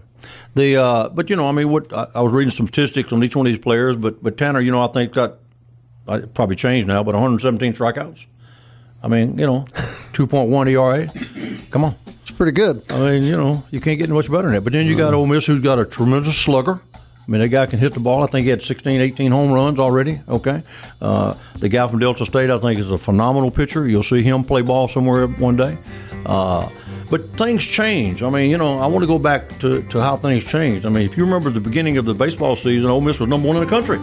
[0.54, 3.22] The uh, but you know, I mean, what I, I was reading some statistics on
[3.22, 5.36] each one of these players, but but Tanner, you know, I think got
[6.08, 8.26] I, probably changed now, but 117 strikeouts.
[9.02, 9.64] I mean, you know,
[10.12, 11.66] 2.1 ERA.
[11.70, 11.96] Come on.
[12.06, 12.82] It's pretty good.
[12.90, 14.60] I mean, you know, you can't get much better than that.
[14.62, 16.80] But then you got Ole Miss, who's got a tremendous slugger.
[16.94, 18.24] I mean, that guy can hit the ball.
[18.24, 20.20] I think he had 16, 18 home runs already.
[20.28, 20.62] Okay.
[21.00, 23.88] Uh, the guy from Delta State, I think, is a phenomenal pitcher.
[23.88, 25.78] You'll see him play ball somewhere one day.
[26.26, 26.68] Uh,
[27.10, 28.22] but things change.
[28.22, 30.86] I mean, you know, I want to go back to, to how things changed.
[30.86, 33.48] I mean, if you remember the beginning of the baseball season, Ole Miss was number
[33.48, 33.98] one in the country.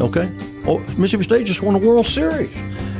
[0.00, 0.34] Okay.
[0.66, 2.54] Oh, Mississippi State just won the World Series.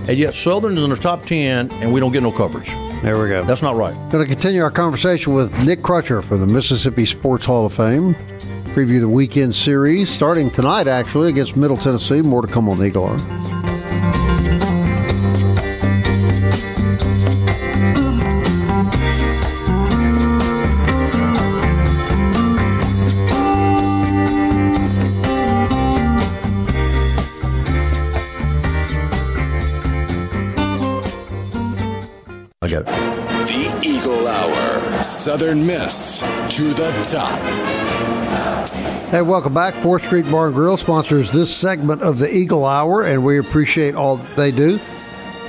[0.07, 2.69] And yet Southern is in the top 10, and we don't get no coverage.
[3.03, 3.43] There we go.
[3.45, 3.95] That's not right.
[4.11, 8.15] Going to continue our conversation with Nick Crutcher from the Mississippi Sports Hall of Fame.
[8.75, 12.21] Preview the weekend series starting tonight, actually, against Middle Tennessee.
[12.21, 13.19] More to come on the Eagle Hour.
[35.25, 36.21] Southern Miss
[36.55, 37.41] to the top.
[39.09, 39.73] Hey, welcome back.
[39.73, 43.95] 4th Street Bar and Grill sponsors this segment of the Eagle Hour, and we appreciate
[43.95, 44.79] all they do.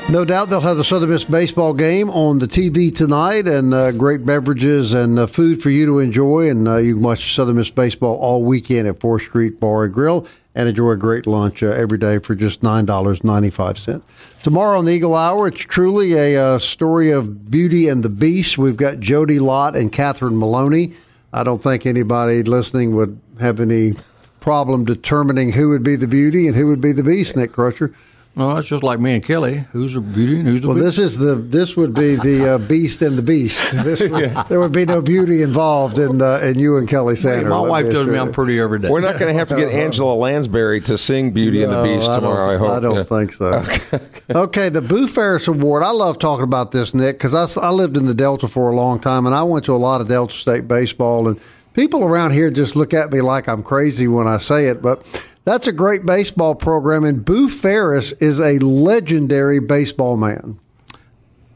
[0.07, 3.91] No doubt they'll have the Southern Miss baseball game on the TV tonight, and uh,
[3.91, 6.49] great beverages and uh, food for you to enjoy.
[6.49, 9.93] And uh, you can watch Southern Miss baseball all weekend at 4th Street Bar and
[9.93, 14.01] Grill and enjoy a great lunch uh, every day for just $9.95.
[14.41, 18.57] Tomorrow on the Eagle Hour, it's truly a uh, story of Beauty and the Beast.
[18.57, 20.93] We've got Jody Lott and Catherine Maloney.
[21.33, 23.93] I don't think anybody listening would have any
[24.39, 27.93] problem determining who would be the beauty and who would be the beast, Nick Crutcher.
[28.37, 29.63] No, it's just like me and Kelly.
[29.71, 30.85] Who's the beauty and who's the Well, beast?
[30.85, 33.63] this is the this would be the uh, beast and the beast.
[33.85, 37.43] This would, There would be no beauty involved in uh, in you and Kelly Hey,
[37.45, 38.89] my let wife tells me I'm pretty every day.
[38.89, 42.09] We're not going to have to get Angela Lansbury to sing Beauty and the Beast
[42.09, 42.69] I tomorrow, I don't- hope.
[42.71, 43.03] I don't Yeah.
[43.03, 43.99] think so.
[44.41, 44.67] Okay.
[44.69, 45.83] the Boo Ferriss Award.
[45.83, 48.75] I love talking about this, Nick, because I, I lived in the Delta for a
[48.75, 51.39] long time, and I went to a lot of Delta State baseball, and
[51.73, 55.03] people around here just look at me like I'm crazy when I say it, but
[55.45, 60.59] that's a great baseball program, and Boo Ferriss is a legendary baseball man.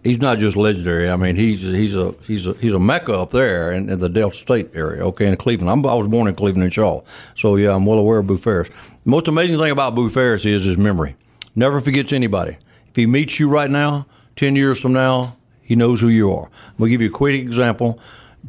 [0.03, 1.09] he's not just legendary.
[1.09, 4.09] I mean, he's he's a he's a he's a mecca up there in, in the
[4.09, 5.03] Delta State area.
[5.07, 5.69] Okay, in Cleveland.
[5.69, 7.01] I'm, I was born in Cleveland and Shaw,
[7.35, 8.69] so yeah, I'm well aware of Boo Ferriss.
[8.69, 11.15] The most amazing thing about Boo Ferriss is his memory.
[11.55, 12.57] Never forgets anybody.
[12.89, 16.49] If he meets you right now, ten years from now, he knows who you are.
[16.77, 17.99] We'll give you a quick example.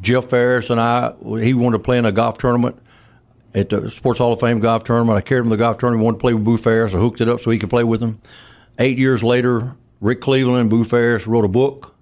[0.00, 2.80] Jeff Ferris and I, he wanted to play in a golf tournament.
[3.54, 5.18] At the Sports Hall of Fame golf tournament.
[5.18, 6.04] I carried him to the golf tournament.
[6.04, 6.94] Wanted to play with Boo Ferriss.
[6.94, 8.20] I hooked it up so he could play with him.
[8.78, 11.94] Eight years later, Rick Cleveland and Boo Ferriss wrote a book.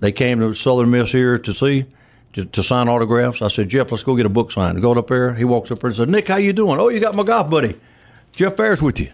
[0.00, 1.86] They came to Southern Miss here to see
[2.34, 3.42] to, to, sign autographs.
[3.42, 4.80] I said, Jeff, let's go get a book signed.
[4.80, 5.34] Go up there.
[5.34, 6.78] He walks up there and said, Nick, how you doing?
[6.78, 7.78] Oh, you got my golf buddy,
[8.32, 9.10] Jeff Ferris, with you.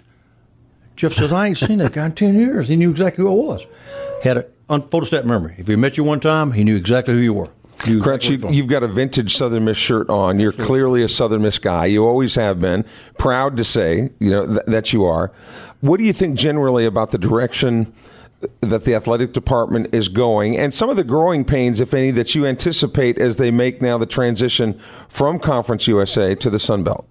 [0.96, 2.68] Jeff says, I ain't seen that guy in 10 years.
[2.68, 3.66] He knew exactly who I was.
[4.22, 5.56] Had a photostat memory.
[5.58, 7.50] If he met you one time, he knew exactly who you were.
[7.84, 8.28] Correct.
[8.28, 10.40] You, have got a vintage Southern Miss shirt on.
[10.40, 10.64] You're sure.
[10.64, 11.86] clearly a Southern Miss guy.
[11.86, 12.84] You always have been.
[13.18, 15.32] Proud to say, you know, th- that you are.
[15.80, 17.92] What do you think generally about the direction
[18.60, 22.34] that the athletic department is going and some of the growing pains, if any, that
[22.34, 27.06] you anticipate as they make now the transition from Conference USA to the Sun Belt?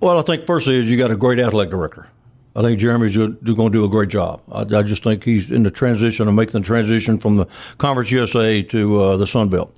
[0.00, 2.08] Well, I think firstly is you got a great athletic director.
[2.56, 4.40] I think Jeremy's going to do a great job.
[4.50, 7.46] I, I, just think he's in the transition of making the transition from the
[7.78, 9.76] Conference USA to uh, the Sun Belt.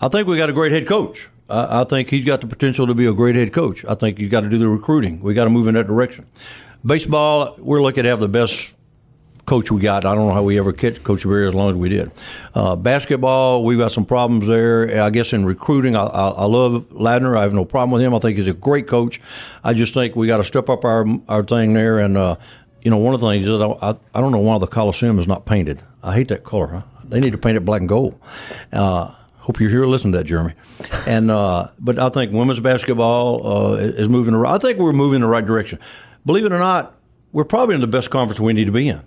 [0.00, 1.28] I think we got a great head coach.
[1.50, 3.84] I, I, think he's got the potential to be a great head coach.
[3.84, 5.20] I think you got to do the recruiting.
[5.20, 6.26] We got to move in that direction.
[6.84, 8.75] Baseball, we're looking to have the best
[9.46, 10.04] coach we got.
[10.04, 12.10] I don't know how we ever kept Coach Berry as long as we did.
[12.54, 15.02] Uh, basketball, we've got some problems there.
[15.02, 17.38] I guess in recruiting, I, I, I, love Ladner.
[17.38, 18.14] I have no problem with him.
[18.14, 19.20] I think he's a great coach.
[19.64, 22.00] I just think we got to step up our our thing there.
[22.00, 22.36] And uh,
[22.82, 25.26] you know, one of the things is I, I don't know why the Coliseum is
[25.26, 25.80] not painted.
[26.02, 26.66] I hate that color.
[26.66, 26.82] Huh?
[27.04, 28.20] They need to paint it black and gold.
[28.72, 30.54] Uh, hope you're here to listen to that, Jeremy.
[31.06, 34.34] And uh, but I think women's basketball uh, is moving.
[34.34, 35.78] Around I think we're moving in the right direction.
[36.24, 36.96] Believe it or not,
[37.32, 39.02] we're probably in the best conference we need to be in.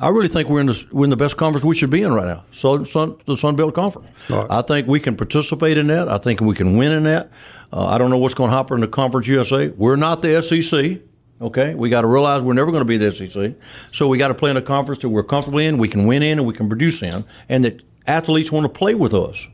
[0.00, 2.12] I really think we're in the we're in the best conference we should be in
[2.12, 2.44] right now.
[2.52, 4.08] So Sun, the Sun Belt Conference.
[4.30, 4.46] Right.
[4.48, 6.08] I think we can participate in that.
[6.08, 7.32] I think we can win in that.
[7.72, 9.68] Uh, I don't know what's going to happen in the Conference USA.
[9.68, 11.02] We're not the SEC.
[11.40, 13.54] Okay, we got to realize we're never going to be the SEC.
[13.92, 16.22] So we got to play in a conference that we're comfortable in, we can win
[16.22, 19.46] in, and we can produce in, and that athletes want to play with us.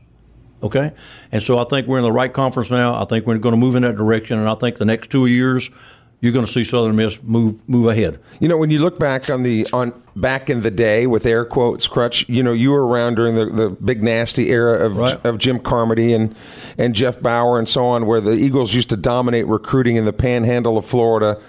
[0.63, 0.93] Okay,
[1.31, 2.99] and so I think we're in the right conference now.
[2.99, 5.27] I think we're going to move in that direction, and I think the next two
[5.27, 5.69] years
[6.25, 8.19] you're going to see Southern Miss move move ahead.
[8.39, 11.45] You know, when you look back on the on back in the day with air
[11.45, 15.23] quotes, Crutch, you know, you were around during the, the big nasty era of right.
[15.23, 16.35] of Jim Carmody and
[16.79, 20.13] and Jeff Bower and so on, where the Eagles used to dominate recruiting in the
[20.13, 21.39] Panhandle of Florida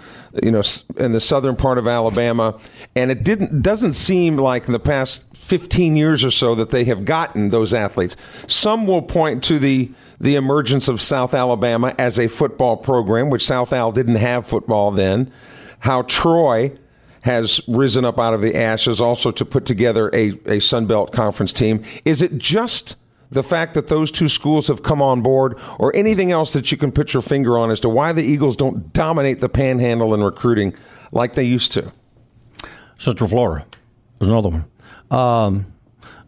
[0.43, 0.63] you know,
[0.99, 2.59] in the southern part of Alabama,
[2.95, 6.85] and it didn't doesn't seem like in the past 15 years or so that they
[6.85, 8.15] have gotten those athletes.
[8.47, 13.45] Some will point to the the emergence of South Alabama as a football program, which
[13.45, 15.33] South Al didn't have football then,
[15.81, 16.77] how Troy
[17.23, 21.13] has risen up out of the ashes also to put together a, a Sun Belt
[21.13, 21.83] Conference team.
[22.05, 22.97] Is it just
[23.31, 26.79] the fact that those two schools have come on board or anything else that you
[26.79, 30.23] can put your finger on as to why the Eagles don't dominate the panhandle in
[30.23, 30.75] recruiting
[31.11, 31.93] like they used to?
[32.99, 33.67] Central Florida
[34.21, 34.65] is another one.
[35.11, 35.73] Um,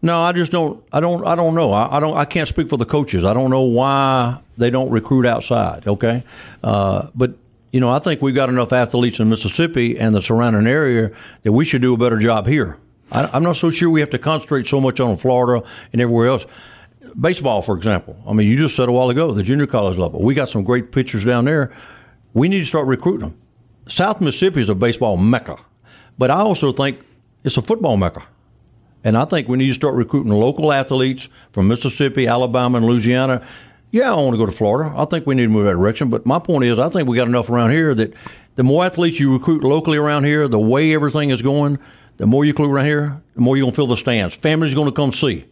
[0.01, 0.83] no, I just don't.
[0.93, 1.25] I don't.
[1.25, 1.73] I don't know.
[1.73, 2.15] I, I, don't.
[2.15, 3.23] I can't speak for the coaches.
[3.23, 5.87] I don't know why they don't recruit outside.
[5.87, 6.23] Okay,
[6.63, 7.33] uh, but
[7.71, 11.11] you know, I think we've got enough athletes in Mississippi and the surrounding area
[11.43, 12.77] that we should do a better job here.
[13.11, 16.27] I, am not so sure we have to concentrate so much on Florida and everywhere
[16.27, 16.45] else.
[17.19, 18.21] Baseball, for example.
[18.27, 20.21] I mean, you just said a while ago the junior college level.
[20.21, 21.71] We got some great pitchers down there.
[22.33, 23.37] We need to start recruiting them.
[23.87, 25.57] South Mississippi is a baseball mecca,
[26.17, 26.99] but I also think
[27.43, 28.23] it's a football mecca.
[29.03, 33.41] And I think we need to start recruiting local athletes from Mississippi, Alabama, and Louisiana.
[33.91, 34.93] Yeah, I want to go to Florida.
[34.95, 36.09] I think we need to move that direction.
[36.09, 38.13] But my point is, I think we got enough around here that
[38.55, 41.79] the more athletes you recruit locally around here, the way everything is going,
[42.17, 44.35] the more you recruit around here, the more you're going to fill the stands.
[44.35, 45.45] Family's going to come see.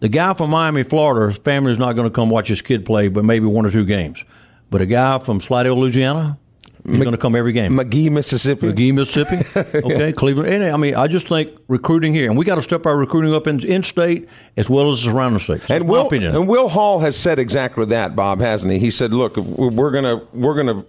[0.00, 3.06] The guy from Miami, Florida, his family's not going to come watch his kid play,
[3.06, 4.24] but maybe one or two games.
[4.68, 6.38] But a guy from Slidell, Louisiana,
[6.84, 7.76] He's going to come every game.
[7.76, 8.66] Magee, Mississippi.
[8.66, 9.42] Magee, Mississippi.
[9.82, 10.12] Okay, yeah.
[10.12, 10.48] Cleveland.
[10.52, 13.34] And, I mean, I just think recruiting here, and we got to step our recruiting
[13.34, 15.70] up in, in state as well as the surrounding states.
[15.70, 18.78] And Will, and Will Hall has said exactly that, Bob, hasn't he?
[18.78, 20.86] He said, "Look, we're going to we're going to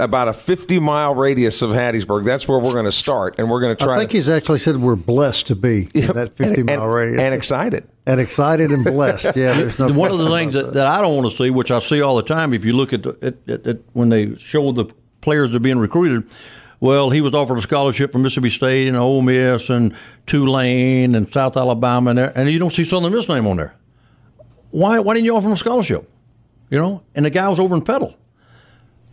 [0.00, 2.24] about a 50 mile radius of Hattiesburg.
[2.24, 3.96] That's where we're going to start, and we're going to try.
[3.96, 6.82] I think to, he's actually said we're blessed to be in that 50 and, mile
[6.84, 9.36] and, radius, and excited, and excited and blessed.
[9.36, 9.92] Yeah, there's no.
[9.98, 12.16] One of the things that, that, I don't want to see, which I see all
[12.16, 14.86] the time, if you look at, the, at, at, at when they show the
[15.20, 16.28] players that are being recruited.
[16.80, 19.94] Well, he was offered a scholarship from Mississippi State and Ole Miss and
[20.26, 23.74] Tulane and South Alabama, and, and you don't see Southern Miss name on there.
[24.70, 24.98] Why?
[24.98, 26.10] Why didn't you offer him a scholarship?
[26.70, 28.16] You know, and the guy was over in Petal.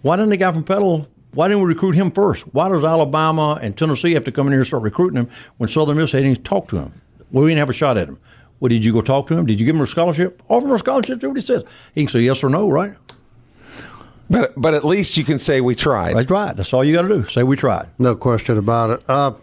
[0.01, 1.07] Why didn't the guy from Petal?
[1.33, 2.43] Why didn't we recruit him first?
[2.53, 5.67] Why does Alabama and Tennessee have to come in here and start recruiting him when
[5.67, 7.01] Southern Miss hadn't talked to him?
[7.31, 8.19] Well, we didn't have a shot at him.
[8.59, 9.45] Well, did you go talk to him?
[9.45, 10.41] Did you give him a scholarship?
[10.47, 11.21] Offer him a scholarship.
[11.21, 11.63] See what he says.
[11.93, 12.95] He can say yes or no, right?
[14.29, 16.15] But but at least you can say we tried.
[16.17, 16.55] That's right.
[16.55, 17.25] That's all you got to do.
[17.27, 17.87] Say we tried.
[17.97, 19.03] No question about it.
[19.07, 19.33] Uh,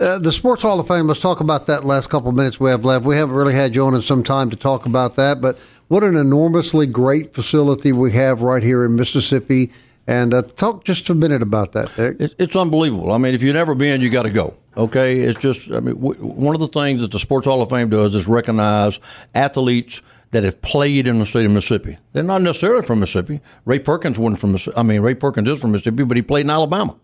[0.00, 1.06] uh, the Sports Hall of Fame.
[1.06, 3.04] Let's talk about that last couple of minutes we have left.
[3.04, 6.04] We haven't really had you on in some time to talk about that, but what
[6.04, 9.72] an enormously great facility we have right here in Mississippi.
[10.06, 12.16] And uh, talk just a minute about that, Nick.
[12.18, 13.12] It's, it's unbelievable.
[13.12, 14.54] I mean, if you've never been, you got to go.
[14.74, 15.70] Okay, it's just.
[15.70, 18.26] I mean, w- one of the things that the Sports Hall of Fame does is
[18.26, 19.00] recognize
[19.34, 21.98] athletes that have played in the state of Mississippi.
[22.12, 23.40] They're not necessarily from Mississippi.
[23.64, 24.74] Ray Perkins wasn't from.
[24.76, 26.96] I mean, Ray Perkins is from Mississippi, but he played in Alabama.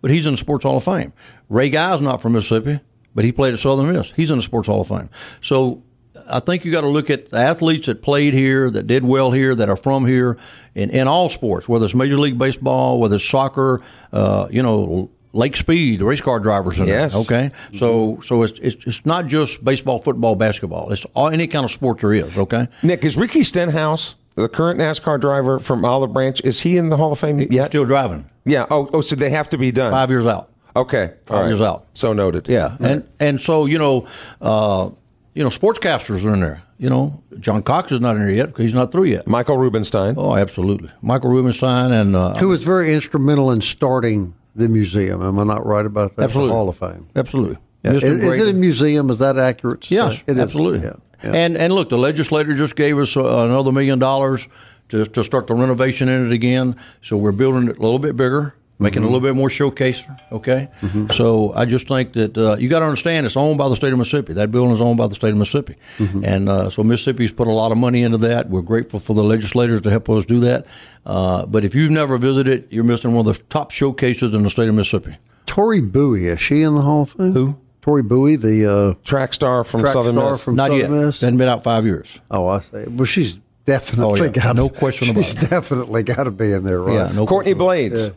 [0.00, 1.12] But he's in the Sports Hall of Fame.
[1.48, 2.80] Ray Guy's not from Mississippi,
[3.14, 4.10] but he played at Southern Miss.
[4.12, 5.10] He's in the Sports Hall of Fame.
[5.40, 5.82] So
[6.28, 9.30] I think you got to look at the athletes that played here, that did well
[9.30, 10.38] here, that are from here,
[10.74, 13.80] in, in all sports, whether it's Major League Baseball, whether it's soccer,
[14.12, 17.12] uh, you know, Lake Speed, the race car drivers in Yes.
[17.12, 17.22] there.
[17.22, 20.92] Okay, so so it's, it's it's not just baseball, football, basketball.
[20.92, 22.36] It's all, any kind of sport there is.
[22.36, 26.90] Okay, Nick, is Ricky Stenhouse, the current NASCAR driver from Olive Branch, is he in
[26.90, 27.68] the Hall of Fame yet?
[27.68, 28.66] still driving, Yeah.
[28.70, 29.90] Oh, oh, so they have to be done.
[29.92, 30.50] five years out.
[30.74, 31.12] Okay.
[31.30, 31.48] All right.
[31.48, 31.86] years out.
[31.94, 32.48] So noted.
[32.48, 34.06] Yeah, and and so you know,
[34.40, 34.90] uh,
[35.34, 36.62] you know, sportscasters are in there.
[36.78, 39.26] You know, John Cox is not in there yet because he's not through yet.
[39.28, 40.14] Michael Rubenstein.
[40.18, 45.22] Oh, absolutely, Michael Rubenstein and uh, Who was very instrumental in starting the museum.
[45.22, 46.24] Am I not right about that?
[46.24, 46.48] Absolutely.
[46.50, 47.08] The Hall of Fame.
[47.16, 47.58] absolutely.
[47.82, 47.92] Yeah.
[47.94, 49.10] Is, is it a museum?
[49.10, 49.90] Is that accurate?
[49.90, 50.22] Yes, say?
[50.28, 50.38] It is.
[50.38, 50.80] absolutely.
[50.80, 50.94] Yeah.
[51.24, 51.34] Yeah.
[51.34, 54.46] And and look, the legislator just gave us uh, another million dollars
[54.90, 56.76] to to start the renovation in it again.
[57.00, 60.02] So we're building it a little bit bigger, making it a little bit more showcase.
[60.30, 60.68] Okay.
[61.14, 63.92] So I just think that uh, you got to understand it's owned by the state
[63.92, 64.32] of Mississippi.
[64.34, 65.76] That building is owned by the state of Mississippi,
[66.24, 68.50] and uh, so Mississippi's put a lot of money into that.
[68.50, 70.66] We're grateful for the legislators to help us do that.
[71.06, 74.50] Uh, but if you've never visited, you're missing one of the top showcases in the
[74.50, 75.16] state of Mississippi.
[75.46, 77.32] Tori Bowie, is she in the Hall of Fame?
[77.32, 77.58] Who?
[77.82, 80.40] Tori Bowie, the uh, Track star from track Southern star Miss.
[80.42, 80.90] from Not Southern yet.
[80.90, 81.20] Miss.
[81.20, 82.20] Hasn't been out five years.
[82.30, 82.84] Oh, I see.
[82.86, 84.30] Well, she's definitely Oh, yeah.
[84.30, 85.50] got No question about she's it.
[85.50, 86.94] definitely got to be in there, right?
[86.94, 87.58] Yeah, no Courtney question.
[87.58, 88.10] Blades,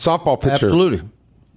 [0.00, 0.66] softball pitcher.
[0.66, 1.02] Absolutely.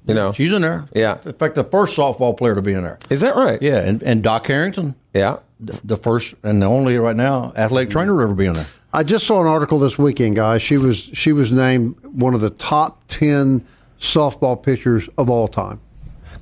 [0.05, 0.85] You know, She's in there.
[0.93, 1.17] Yeah.
[1.25, 2.99] In fact, the first softball player to be in there.
[3.09, 3.61] is that right?
[3.61, 5.37] Yeah, and, and Doc Harrington, Yeah.
[5.61, 8.67] the, the first and the only right now athletic trainer to ever be in there.
[8.91, 10.61] I just saw an article this weekend, guys.
[10.61, 13.65] She was she was named one of the top ten
[13.97, 15.79] softball pitchers of all time.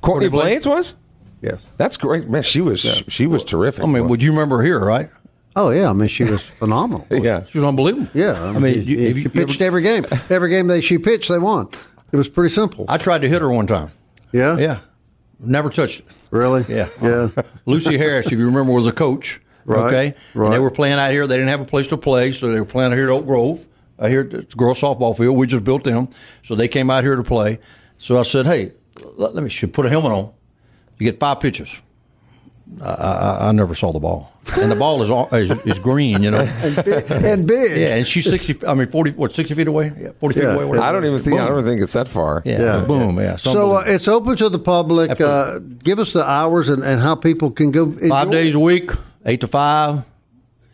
[0.00, 0.66] Courtney Blades?
[0.66, 0.94] Blades was.
[1.40, 1.64] Yes.
[1.76, 2.42] That's great, man.
[2.42, 3.84] She was she was terrific.
[3.84, 5.08] I mean, would you remember here, right?
[5.54, 7.06] Oh yeah, I mean she was phenomenal.
[7.10, 7.44] yeah.
[7.44, 8.08] She was unbelievable.
[8.12, 10.04] Yeah, I mean, you, she, have you- she you pitched ever- every game.
[10.28, 11.68] Every game that she pitched, they won.
[12.12, 12.84] It was pretty simple.
[12.88, 13.90] I tried to hit her one time.
[14.32, 14.80] yeah, Yeah,
[15.40, 16.06] never touched it.
[16.30, 16.64] really.
[16.68, 17.08] Yeah, yeah.
[17.08, 17.42] Uh-huh.
[17.66, 19.40] Lucy Harris, if you remember, was a coach.
[19.64, 20.46] Right, Okay, right.
[20.46, 21.26] and they were playing out here.
[21.26, 23.26] They didn't have a place to play, so they were playing out here at Oak
[23.26, 23.64] Grove.
[23.98, 25.36] I hear it's a girls softball field.
[25.36, 26.08] We just built them,
[26.44, 27.60] so they came out here to play.
[27.98, 28.72] So I said, "Hey,
[29.16, 30.32] let, let me should put a helmet on.
[30.98, 31.70] You get five pitches."
[32.80, 36.22] I, I, I never saw the ball, and the ball is all- is, is green,
[36.22, 36.38] you know.
[36.40, 37.10] and big.
[37.10, 37.76] And big.
[37.76, 38.66] Yeah, and she's sixty.
[38.66, 39.10] I mean, forty.
[39.10, 39.92] What, sixty feet away?
[40.00, 40.64] Yeah, forty feet away.
[40.64, 40.84] whatever.
[40.86, 42.42] I don't even think I don't think it's that far.
[42.44, 42.84] Yeah, Yeah.
[42.84, 43.18] boom.
[43.18, 43.36] Yeah.
[43.36, 45.20] So uh, it's open to the public.
[45.20, 47.90] Uh, give us the hours and, and how people can go.
[47.92, 48.90] five days a week,
[49.26, 50.04] eight to five.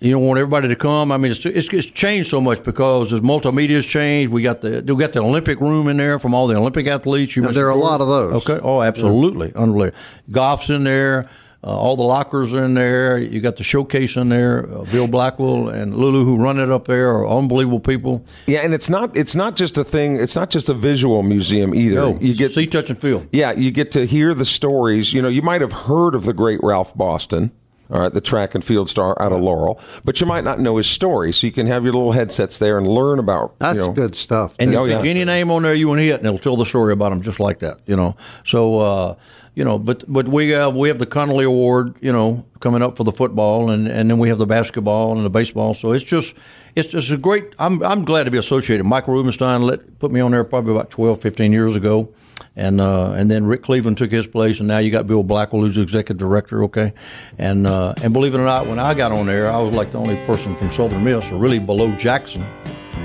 [0.01, 1.11] You don't want everybody to come.
[1.11, 4.33] I mean, it's, it's, it's changed so much because as multimedia's changed.
[4.33, 7.35] We got the we got the Olympic room in there from all the Olympic athletes.
[7.35, 8.49] You Now, there are a lot of those.
[8.49, 8.61] Okay.
[8.63, 9.99] Oh, absolutely, unbelievable.
[10.31, 11.29] Golf's in there.
[11.64, 13.18] Uh, all the lockers are in there.
[13.18, 14.68] You got the showcase in there.
[14.73, 18.25] Uh, Bill Blackwell and Lulu, who run it up there, are unbelievable people.
[18.47, 20.16] Yeah, and it's not it's not just a thing.
[20.21, 21.97] It's not just a visual museum either.
[21.97, 23.27] No, you get see, touch, and feel.
[23.33, 25.12] yeah, you get to hear the stories.
[25.12, 27.51] You know, you might have heard of the great Ralph Boston.
[27.90, 30.77] All right, the track and field star out of Laurel, but you might not know
[30.77, 33.59] his story, so you can have your little headsets there and learn about.
[33.61, 34.55] That's you know, good stuff.
[34.59, 34.99] And Oh, you yeah.
[35.01, 37.09] pick any name on there you want to hit, and it'll tell the story about
[37.11, 37.79] them just like that.
[37.87, 38.14] You know.
[38.44, 39.14] So uh,
[39.59, 42.97] you know, but but we have we have the Conerly Award, you know, coming up
[42.97, 45.75] for the football, and, and then we have the basketball and the baseball.
[45.75, 46.37] So it's just
[46.77, 47.57] it's just a great.
[47.59, 48.85] I'm I'm glad to be associated.
[48.85, 52.09] Michael Rubenstein let put me on there probably about 12, 15 years ago.
[52.55, 55.62] And uh, and then Rick Cleveland took his place, and now you got Bill Blackwell,
[55.62, 56.62] who's executive director.
[56.62, 56.92] Okay,
[57.37, 59.90] and uh, and believe it or not, when I got on there, I was like
[59.90, 62.42] the only person from Southern Miss, or really below Jackson.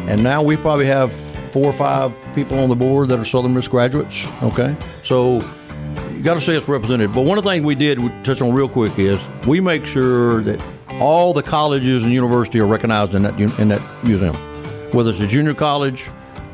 [0.08, 1.12] And now we probably have
[1.52, 4.32] four or five people on the board that are Southern Miss graduates.
[4.44, 5.42] Okay, so
[6.24, 7.14] got to say it's represented.
[7.14, 9.86] But one of the things we did, we touch on real quick, is we make
[9.86, 10.62] sure that
[11.02, 14.36] all the colleges and university are recognized in that in that museum,
[14.92, 16.10] whether it's a junior college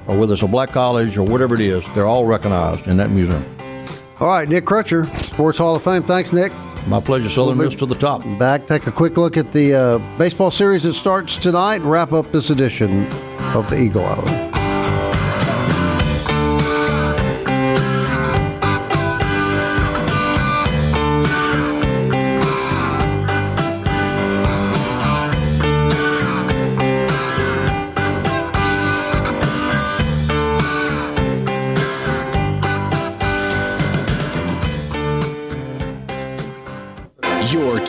[0.08, 3.12] or whether it's a black college or whatever it is, they're all recognized in that
[3.12, 3.46] museum.
[4.20, 6.04] All right, Nick Crutcher, Sports Hall of Fame.
[6.04, 6.52] Thanks, Nick.
[6.88, 7.30] My pleasure.
[7.30, 8.24] Southern Miss to the top.
[8.40, 12.32] Back, take a quick look at the uh, baseball series that starts tonight wrap up
[12.32, 13.06] this edition
[13.54, 14.49] of the Eagle Hour.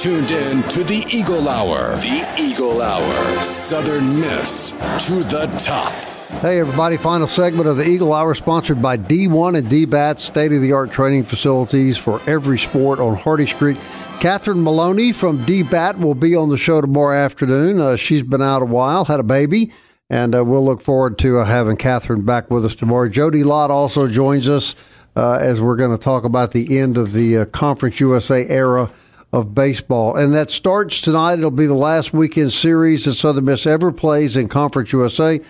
[0.01, 1.91] Tuned in to the Eagle Hour.
[1.97, 3.43] The Eagle Hour.
[3.43, 4.71] Southern Miss
[5.07, 5.93] to the top.
[6.41, 6.97] Hey, everybody.
[6.97, 10.91] Final segment of the Eagle Hour sponsored by D1 and DBAT, state of the art
[10.91, 13.77] training facilities for every sport on Hardy Street.
[14.21, 17.79] Catherine Maloney from DBAT will be on the show tomorrow afternoon.
[17.79, 19.71] Uh, she's been out a while, had a baby,
[20.09, 23.11] and uh, we'll look forward to uh, having Catherine back with us tomorrow.
[23.11, 24.75] Jody Lott also joins us
[25.15, 28.91] uh, as we're going to talk about the end of the uh, Conference USA era
[29.33, 30.17] of baseball.
[30.17, 31.39] And that starts tonight.
[31.39, 35.41] It'll be the last weekend series that Southern Miss ever plays in Conference USA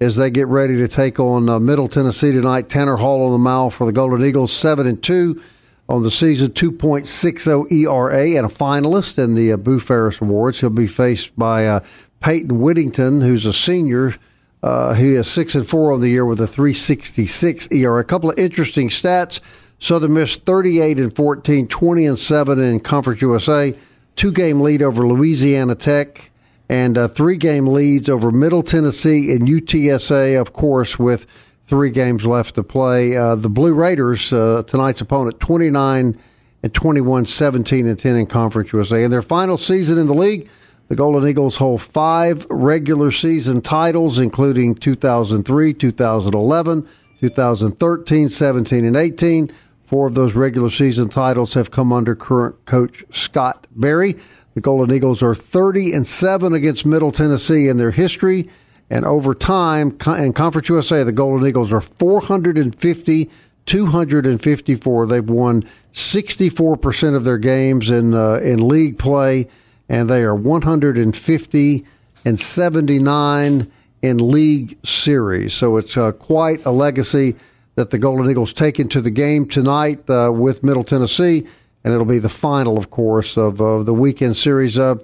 [0.00, 2.68] as they get ready to take on uh, Middle Tennessee tonight.
[2.68, 5.42] Tanner Hall on the mound for the Golden Eagles, seven and two
[5.88, 10.60] on the season, 2.60 ERA, and a finalist in the uh, Boo Ferriss Awards.
[10.60, 11.80] He'll be faced by uh,
[12.20, 14.14] Peyton Whittington, who's a senior.
[14.62, 18.00] Uh, he is six and four on the year with a 366 ERA.
[18.00, 19.40] A couple of interesting stats.
[19.78, 23.74] Southern Miss 38 and 14, 20 and 7 in Conference USA,
[24.16, 26.30] two game lead over Louisiana Tech,
[26.68, 31.26] and uh, three game leads over Middle Tennessee and UTSA, of course, with
[31.64, 33.16] three games left to play.
[33.16, 36.18] Uh, the Blue Raiders, uh, tonight's opponent, 29
[36.62, 39.04] and 21, 17 and 10 in Conference USA.
[39.04, 40.48] In their final season in the league,
[40.88, 46.88] the Golden Eagles hold five regular season titles, including 2003, 2011,
[47.20, 49.50] 2013, 17, and 18.
[49.88, 54.16] Four of those regular season titles have come under current coach Scott Berry.
[54.52, 58.50] The Golden Eagles are 30 and 7 against Middle Tennessee in their history.
[58.90, 63.30] And over time, in Conference USA, the Golden Eagles are 450,
[63.64, 65.06] 254.
[65.06, 65.64] They've won
[65.94, 69.48] 64% of their games in, uh, in league play,
[69.88, 71.86] and they are 150
[72.26, 73.72] and 79
[74.02, 75.54] in league series.
[75.54, 77.36] So it's uh, quite a legacy
[77.78, 81.46] that the Golden Eagles take into the game tonight uh, with Middle Tennessee,
[81.84, 84.76] and it'll be the final, of course, of uh, the weekend series.
[84.76, 84.96] Uh,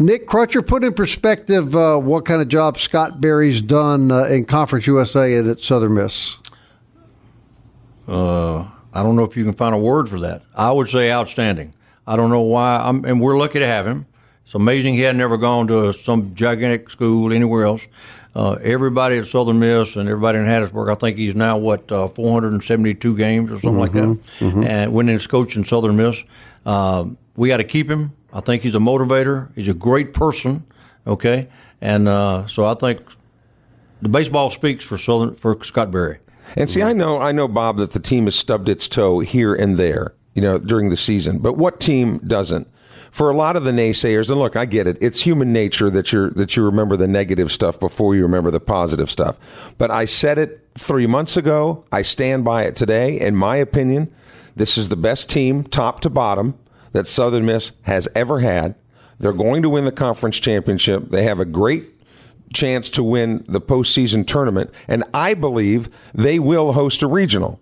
[0.00, 4.46] Nick Crutcher, put in perspective uh, what kind of job Scott Berry's done uh, in
[4.46, 6.38] Conference USA and at Southern Miss.
[8.08, 8.62] Uh,
[8.92, 10.42] I don't know if you can find a word for that.
[10.56, 11.72] I would say outstanding.
[12.04, 14.06] I don't know why, I'm, and we're lucky to have him.
[14.42, 17.86] It's amazing he had never gone to some gigantic school anywhere else.
[18.38, 22.06] Uh, everybody at Southern Miss and everybody in Hattiesburg, I think he's now what uh,
[22.06, 24.44] 472 games or something mm-hmm, like that, mm-hmm.
[24.44, 24.62] mm-hmm.
[24.62, 26.22] and winning his coach in Southern Miss.
[26.64, 28.12] Uh, we got to keep him.
[28.32, 29.52] I think he's a motivator.
[29.56, 30.64] He's a great person.
[31.04, 31.48] Okay,
[31.80, 33.00] and uh, so I think
[34.02, 36.20] the baseball speaks for Southern for Scott Berry.
[36.54, 39.52] And see, I know, I know, Bob, that the team has stubbed its toe here
[39.52, 41.38] and there, you know, during the season.
[41.38, 42.68] But what team doesn't?
[43.18, 44.96] For a lot of the naysayers, and look, I get it.
[45.00, 48.60] It's human nature that you that you remember the negative stuff before you remember the
[48.60, 49.72] positive stuff.
[49.76, 51.84] But I said it three months ago.
[51.90, 53.18] I stand by it today.
[53.18, 54.14] In my opinion,
[54.54, 56.56] this is the best team, top to bottom
[56.92, 58.76] that Southern Miss has ever had.
[59.18, 61.08] They're going to win the conference championship.
[61.10, 61.86] They have a great
[62.54, 67.58] chance to win the postseason tournament, and I believe they will host a regional.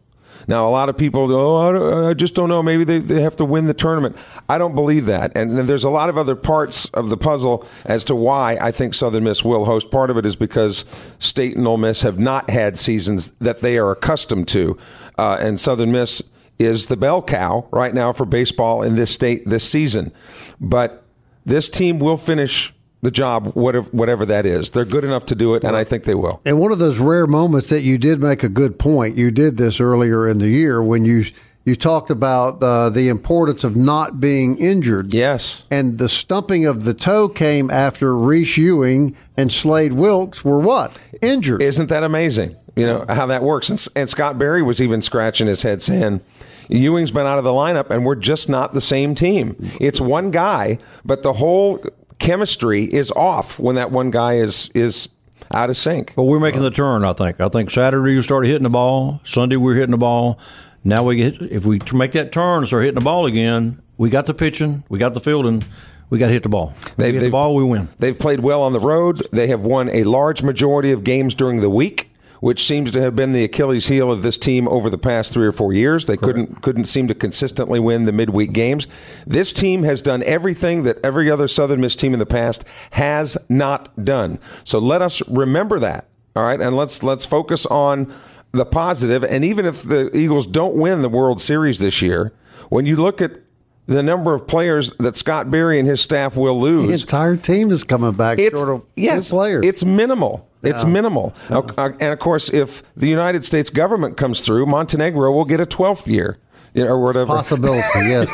[0.49, 2.63] Now, a lot of people go, oh, I just don't know.
[2.63, 4.17] Maybe they, they have to win the tournament.
[4.49, 5.37] I don't believe that.
[5.37, 8.95] And there's a lot of other parts of the puzzle as to why I think
[8.95, 9.91] Southern Miss will host.
[9.91, 10.85] Part of it is because
[11.19, 14.79] State and Ole Miss have not had seasons that they are accustomed to.
[15.19, 16.23] Uh, and Southern Miss
[16.59, 20.13] is the bell cow right now for baseball in this state this season.
[20.61, 21.03] But
[21.45, 22.73] this team will finish
[23.03, 24.71] the job, whatever, whatever that is.
[24.71, 26.41] They're good enough to do it, and I think they will.
[26.45, 29.17] And one of those rare moments that you did make a good point.
[29.17, 31.25] You did this earlier in the year when you
[31.67, 35.13] you talked about uh, the importance of not being injured.
[35.13, 35.67] Yes.
[35.69, 40.97] And the stumping of the toe came after Reese Ewing and Slade Wilks were what?
[41.21, 41.61] Injured.
[41.61, 42.57] Isn't that amazing?
[42.77, 43.69] You know, how that works.
[43.69, 46.21] And, and Scott Berry was even scratching his head saying,
[46.69, 49.57] Ewing's been out of the lineup and we're just not the same team.
[49.81, 51.83] It's one guy, but the whole
[52.19, 55.09] chemistry is off when that one guy is is
[55.55, 56.14] out of sync.
[56.17, 57.41] But we're making the uh, turn, I think.
[57.41, 59.21] I think Saturday you started hitting the ball.
[59.25, 60.39] Sunday we're hitting the ball.
[60.85, 64.11] Now we get if we make that turn and start hitting the ball again, we
[64.11, 65.64] got the pitching, we got the fielding.
[66.09, 66.73] We got to hit the ball.
[66.97, 67.89] They hit the ball, we win.
[67.99, 69.21] They've played well on the road.
[69.33, 72.06] They have won a large majority of games during the week
[72.41, 75.47] which seems to have been the Achilles heel of this team over the past three
[75.47, 76.07] or four years.
[76.07, 76.37] They Correct.
[76.37, 78.87] couldn't couldn't seem to consistently win the midweek games.
[79.26, 83.37] This team has done everything that every other Southern Miss team in the past has
[83.49, 84.39] not done.
[84.64, 86.09] So let us remember that.
[86.34, 88.12] All right, and let's let's focus on
[88.53, 89.24] the positive.
[89.24, 92.32] And even if the Eagles don't win the World Series this year,
[92.68, 93.41] when you look at
[93.87, 96.87] the number of players that Scott Berry and his staff will lose.
[96.87, 99.64] The entire team is coming back it's, short of yes, players.
[99.64, 100.49] It's minimal.
[100.62, 101.32] It's minimal.
[101.49, 101.62] Uh,
[102.01, 106.09] and of course, if the United States government comes through, Montenegro will get a 12th
[106.09, 106.39] year
[106.76, 107.34] you know, or whatever.
[107.34, 108.30] Possibility, yes.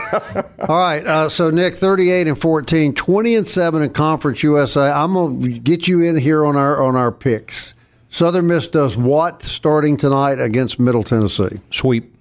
[0.59, 1.07] All right.
[1.07, 4.91] Uh, so Nick, thirty-eight and 14, 20 and seven in Conference USA.
[4.91, 7.75] I'm gonna get you in here on our on our picks.
[8.09, 11.61] Southern Miss does what starting tonight against Middle Tennessee?
[11.71, 12.12] Sweep.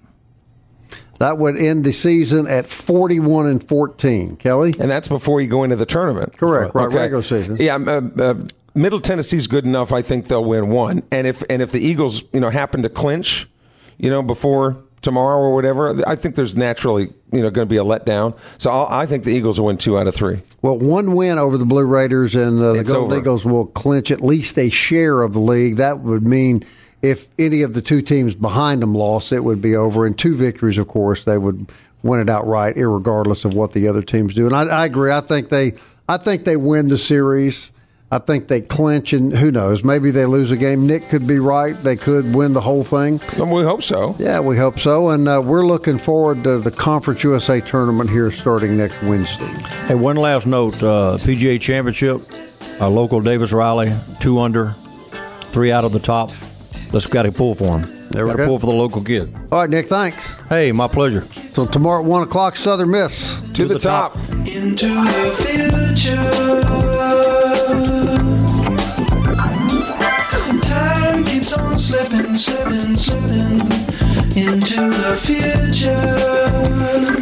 [1.22, 4.34] That would end the season at 41 and 14.
[4.38, 4.74] Kelly?
[4.80, 6.36] And that's before you go into the tournament.
[6.36, 7.58] Correct, right, regular season.
[7.60, 8.34] Yeah, uh, uh,
[8.74, 9.92] Middle Tennessee's good enough.
[9.92, 11.04] I think they'll win one.
[11.12, 13.48] And if and if the Eagles, you know, happen to clinch,
[13.98, 17.76] you know, before tomorrow or whatever, I think there's naturally, you know, going to be
[17.76, 18.36] a letdown.
[18.58, 20.42] So I'll, i think the Eagles will win two out of three.
[20.60, 23.20] Well, one win over the Blue Raiders and uh, the It's Golden over.
[23.20, 25.76] Eagles will clinch at least a share of the league.
[25.76, 26.64] That would mean
[27.02, 30.06] if any of the two teams behind them lost, it would be over.
[30.06, 31.70] And two victories, of course, they would
[32.02, 34.46] win it outright, irregardless of what the other teams do.
[34.46, 35.10] And I, I agree.
[35.10, 35.74] I think they,
[36.08, 37.70] I think they win the series.
[38.12, 39.82] I think they clinch, and who knows?
[39.82, 40.86] Maybe they lose a game.
[40.86, 41.82] Nick could be right.
[41.82, 43.22] They could win the whole thing.
[43.38, 44.14] And we hope so.
[44.18, 45.08] Yeah, we hope so.
[45.08, 49.46] And uh, we're looking forward to the Conference USA tournament here starting next Wednesday.
[49.86, 52.20] Hey, one last note: uh, PGA Championship,
[52.80, 54.76] our local Davis Riley, two under,
[55.44, 56.32] three out of the top.
[56.92, 58.08] Let's got to pull for him.
[58.10, 58.46] There we got to go.
[58.48, 59.34] pull for the local kid.
[59.50, 60.34] All right, Nick, thanks.
[60.50, 61.26] Hey, my pleasure.
[61.52, 63.40] So tomorrow at 1 o'clock, Southern Miss.
[63.54, 64.14] To, the, top.
[64.46, 66.62] into the future.
[70.62, 73.60] Time keeps on slipping, slipping, slipping
[74.36, 77.21] into the future.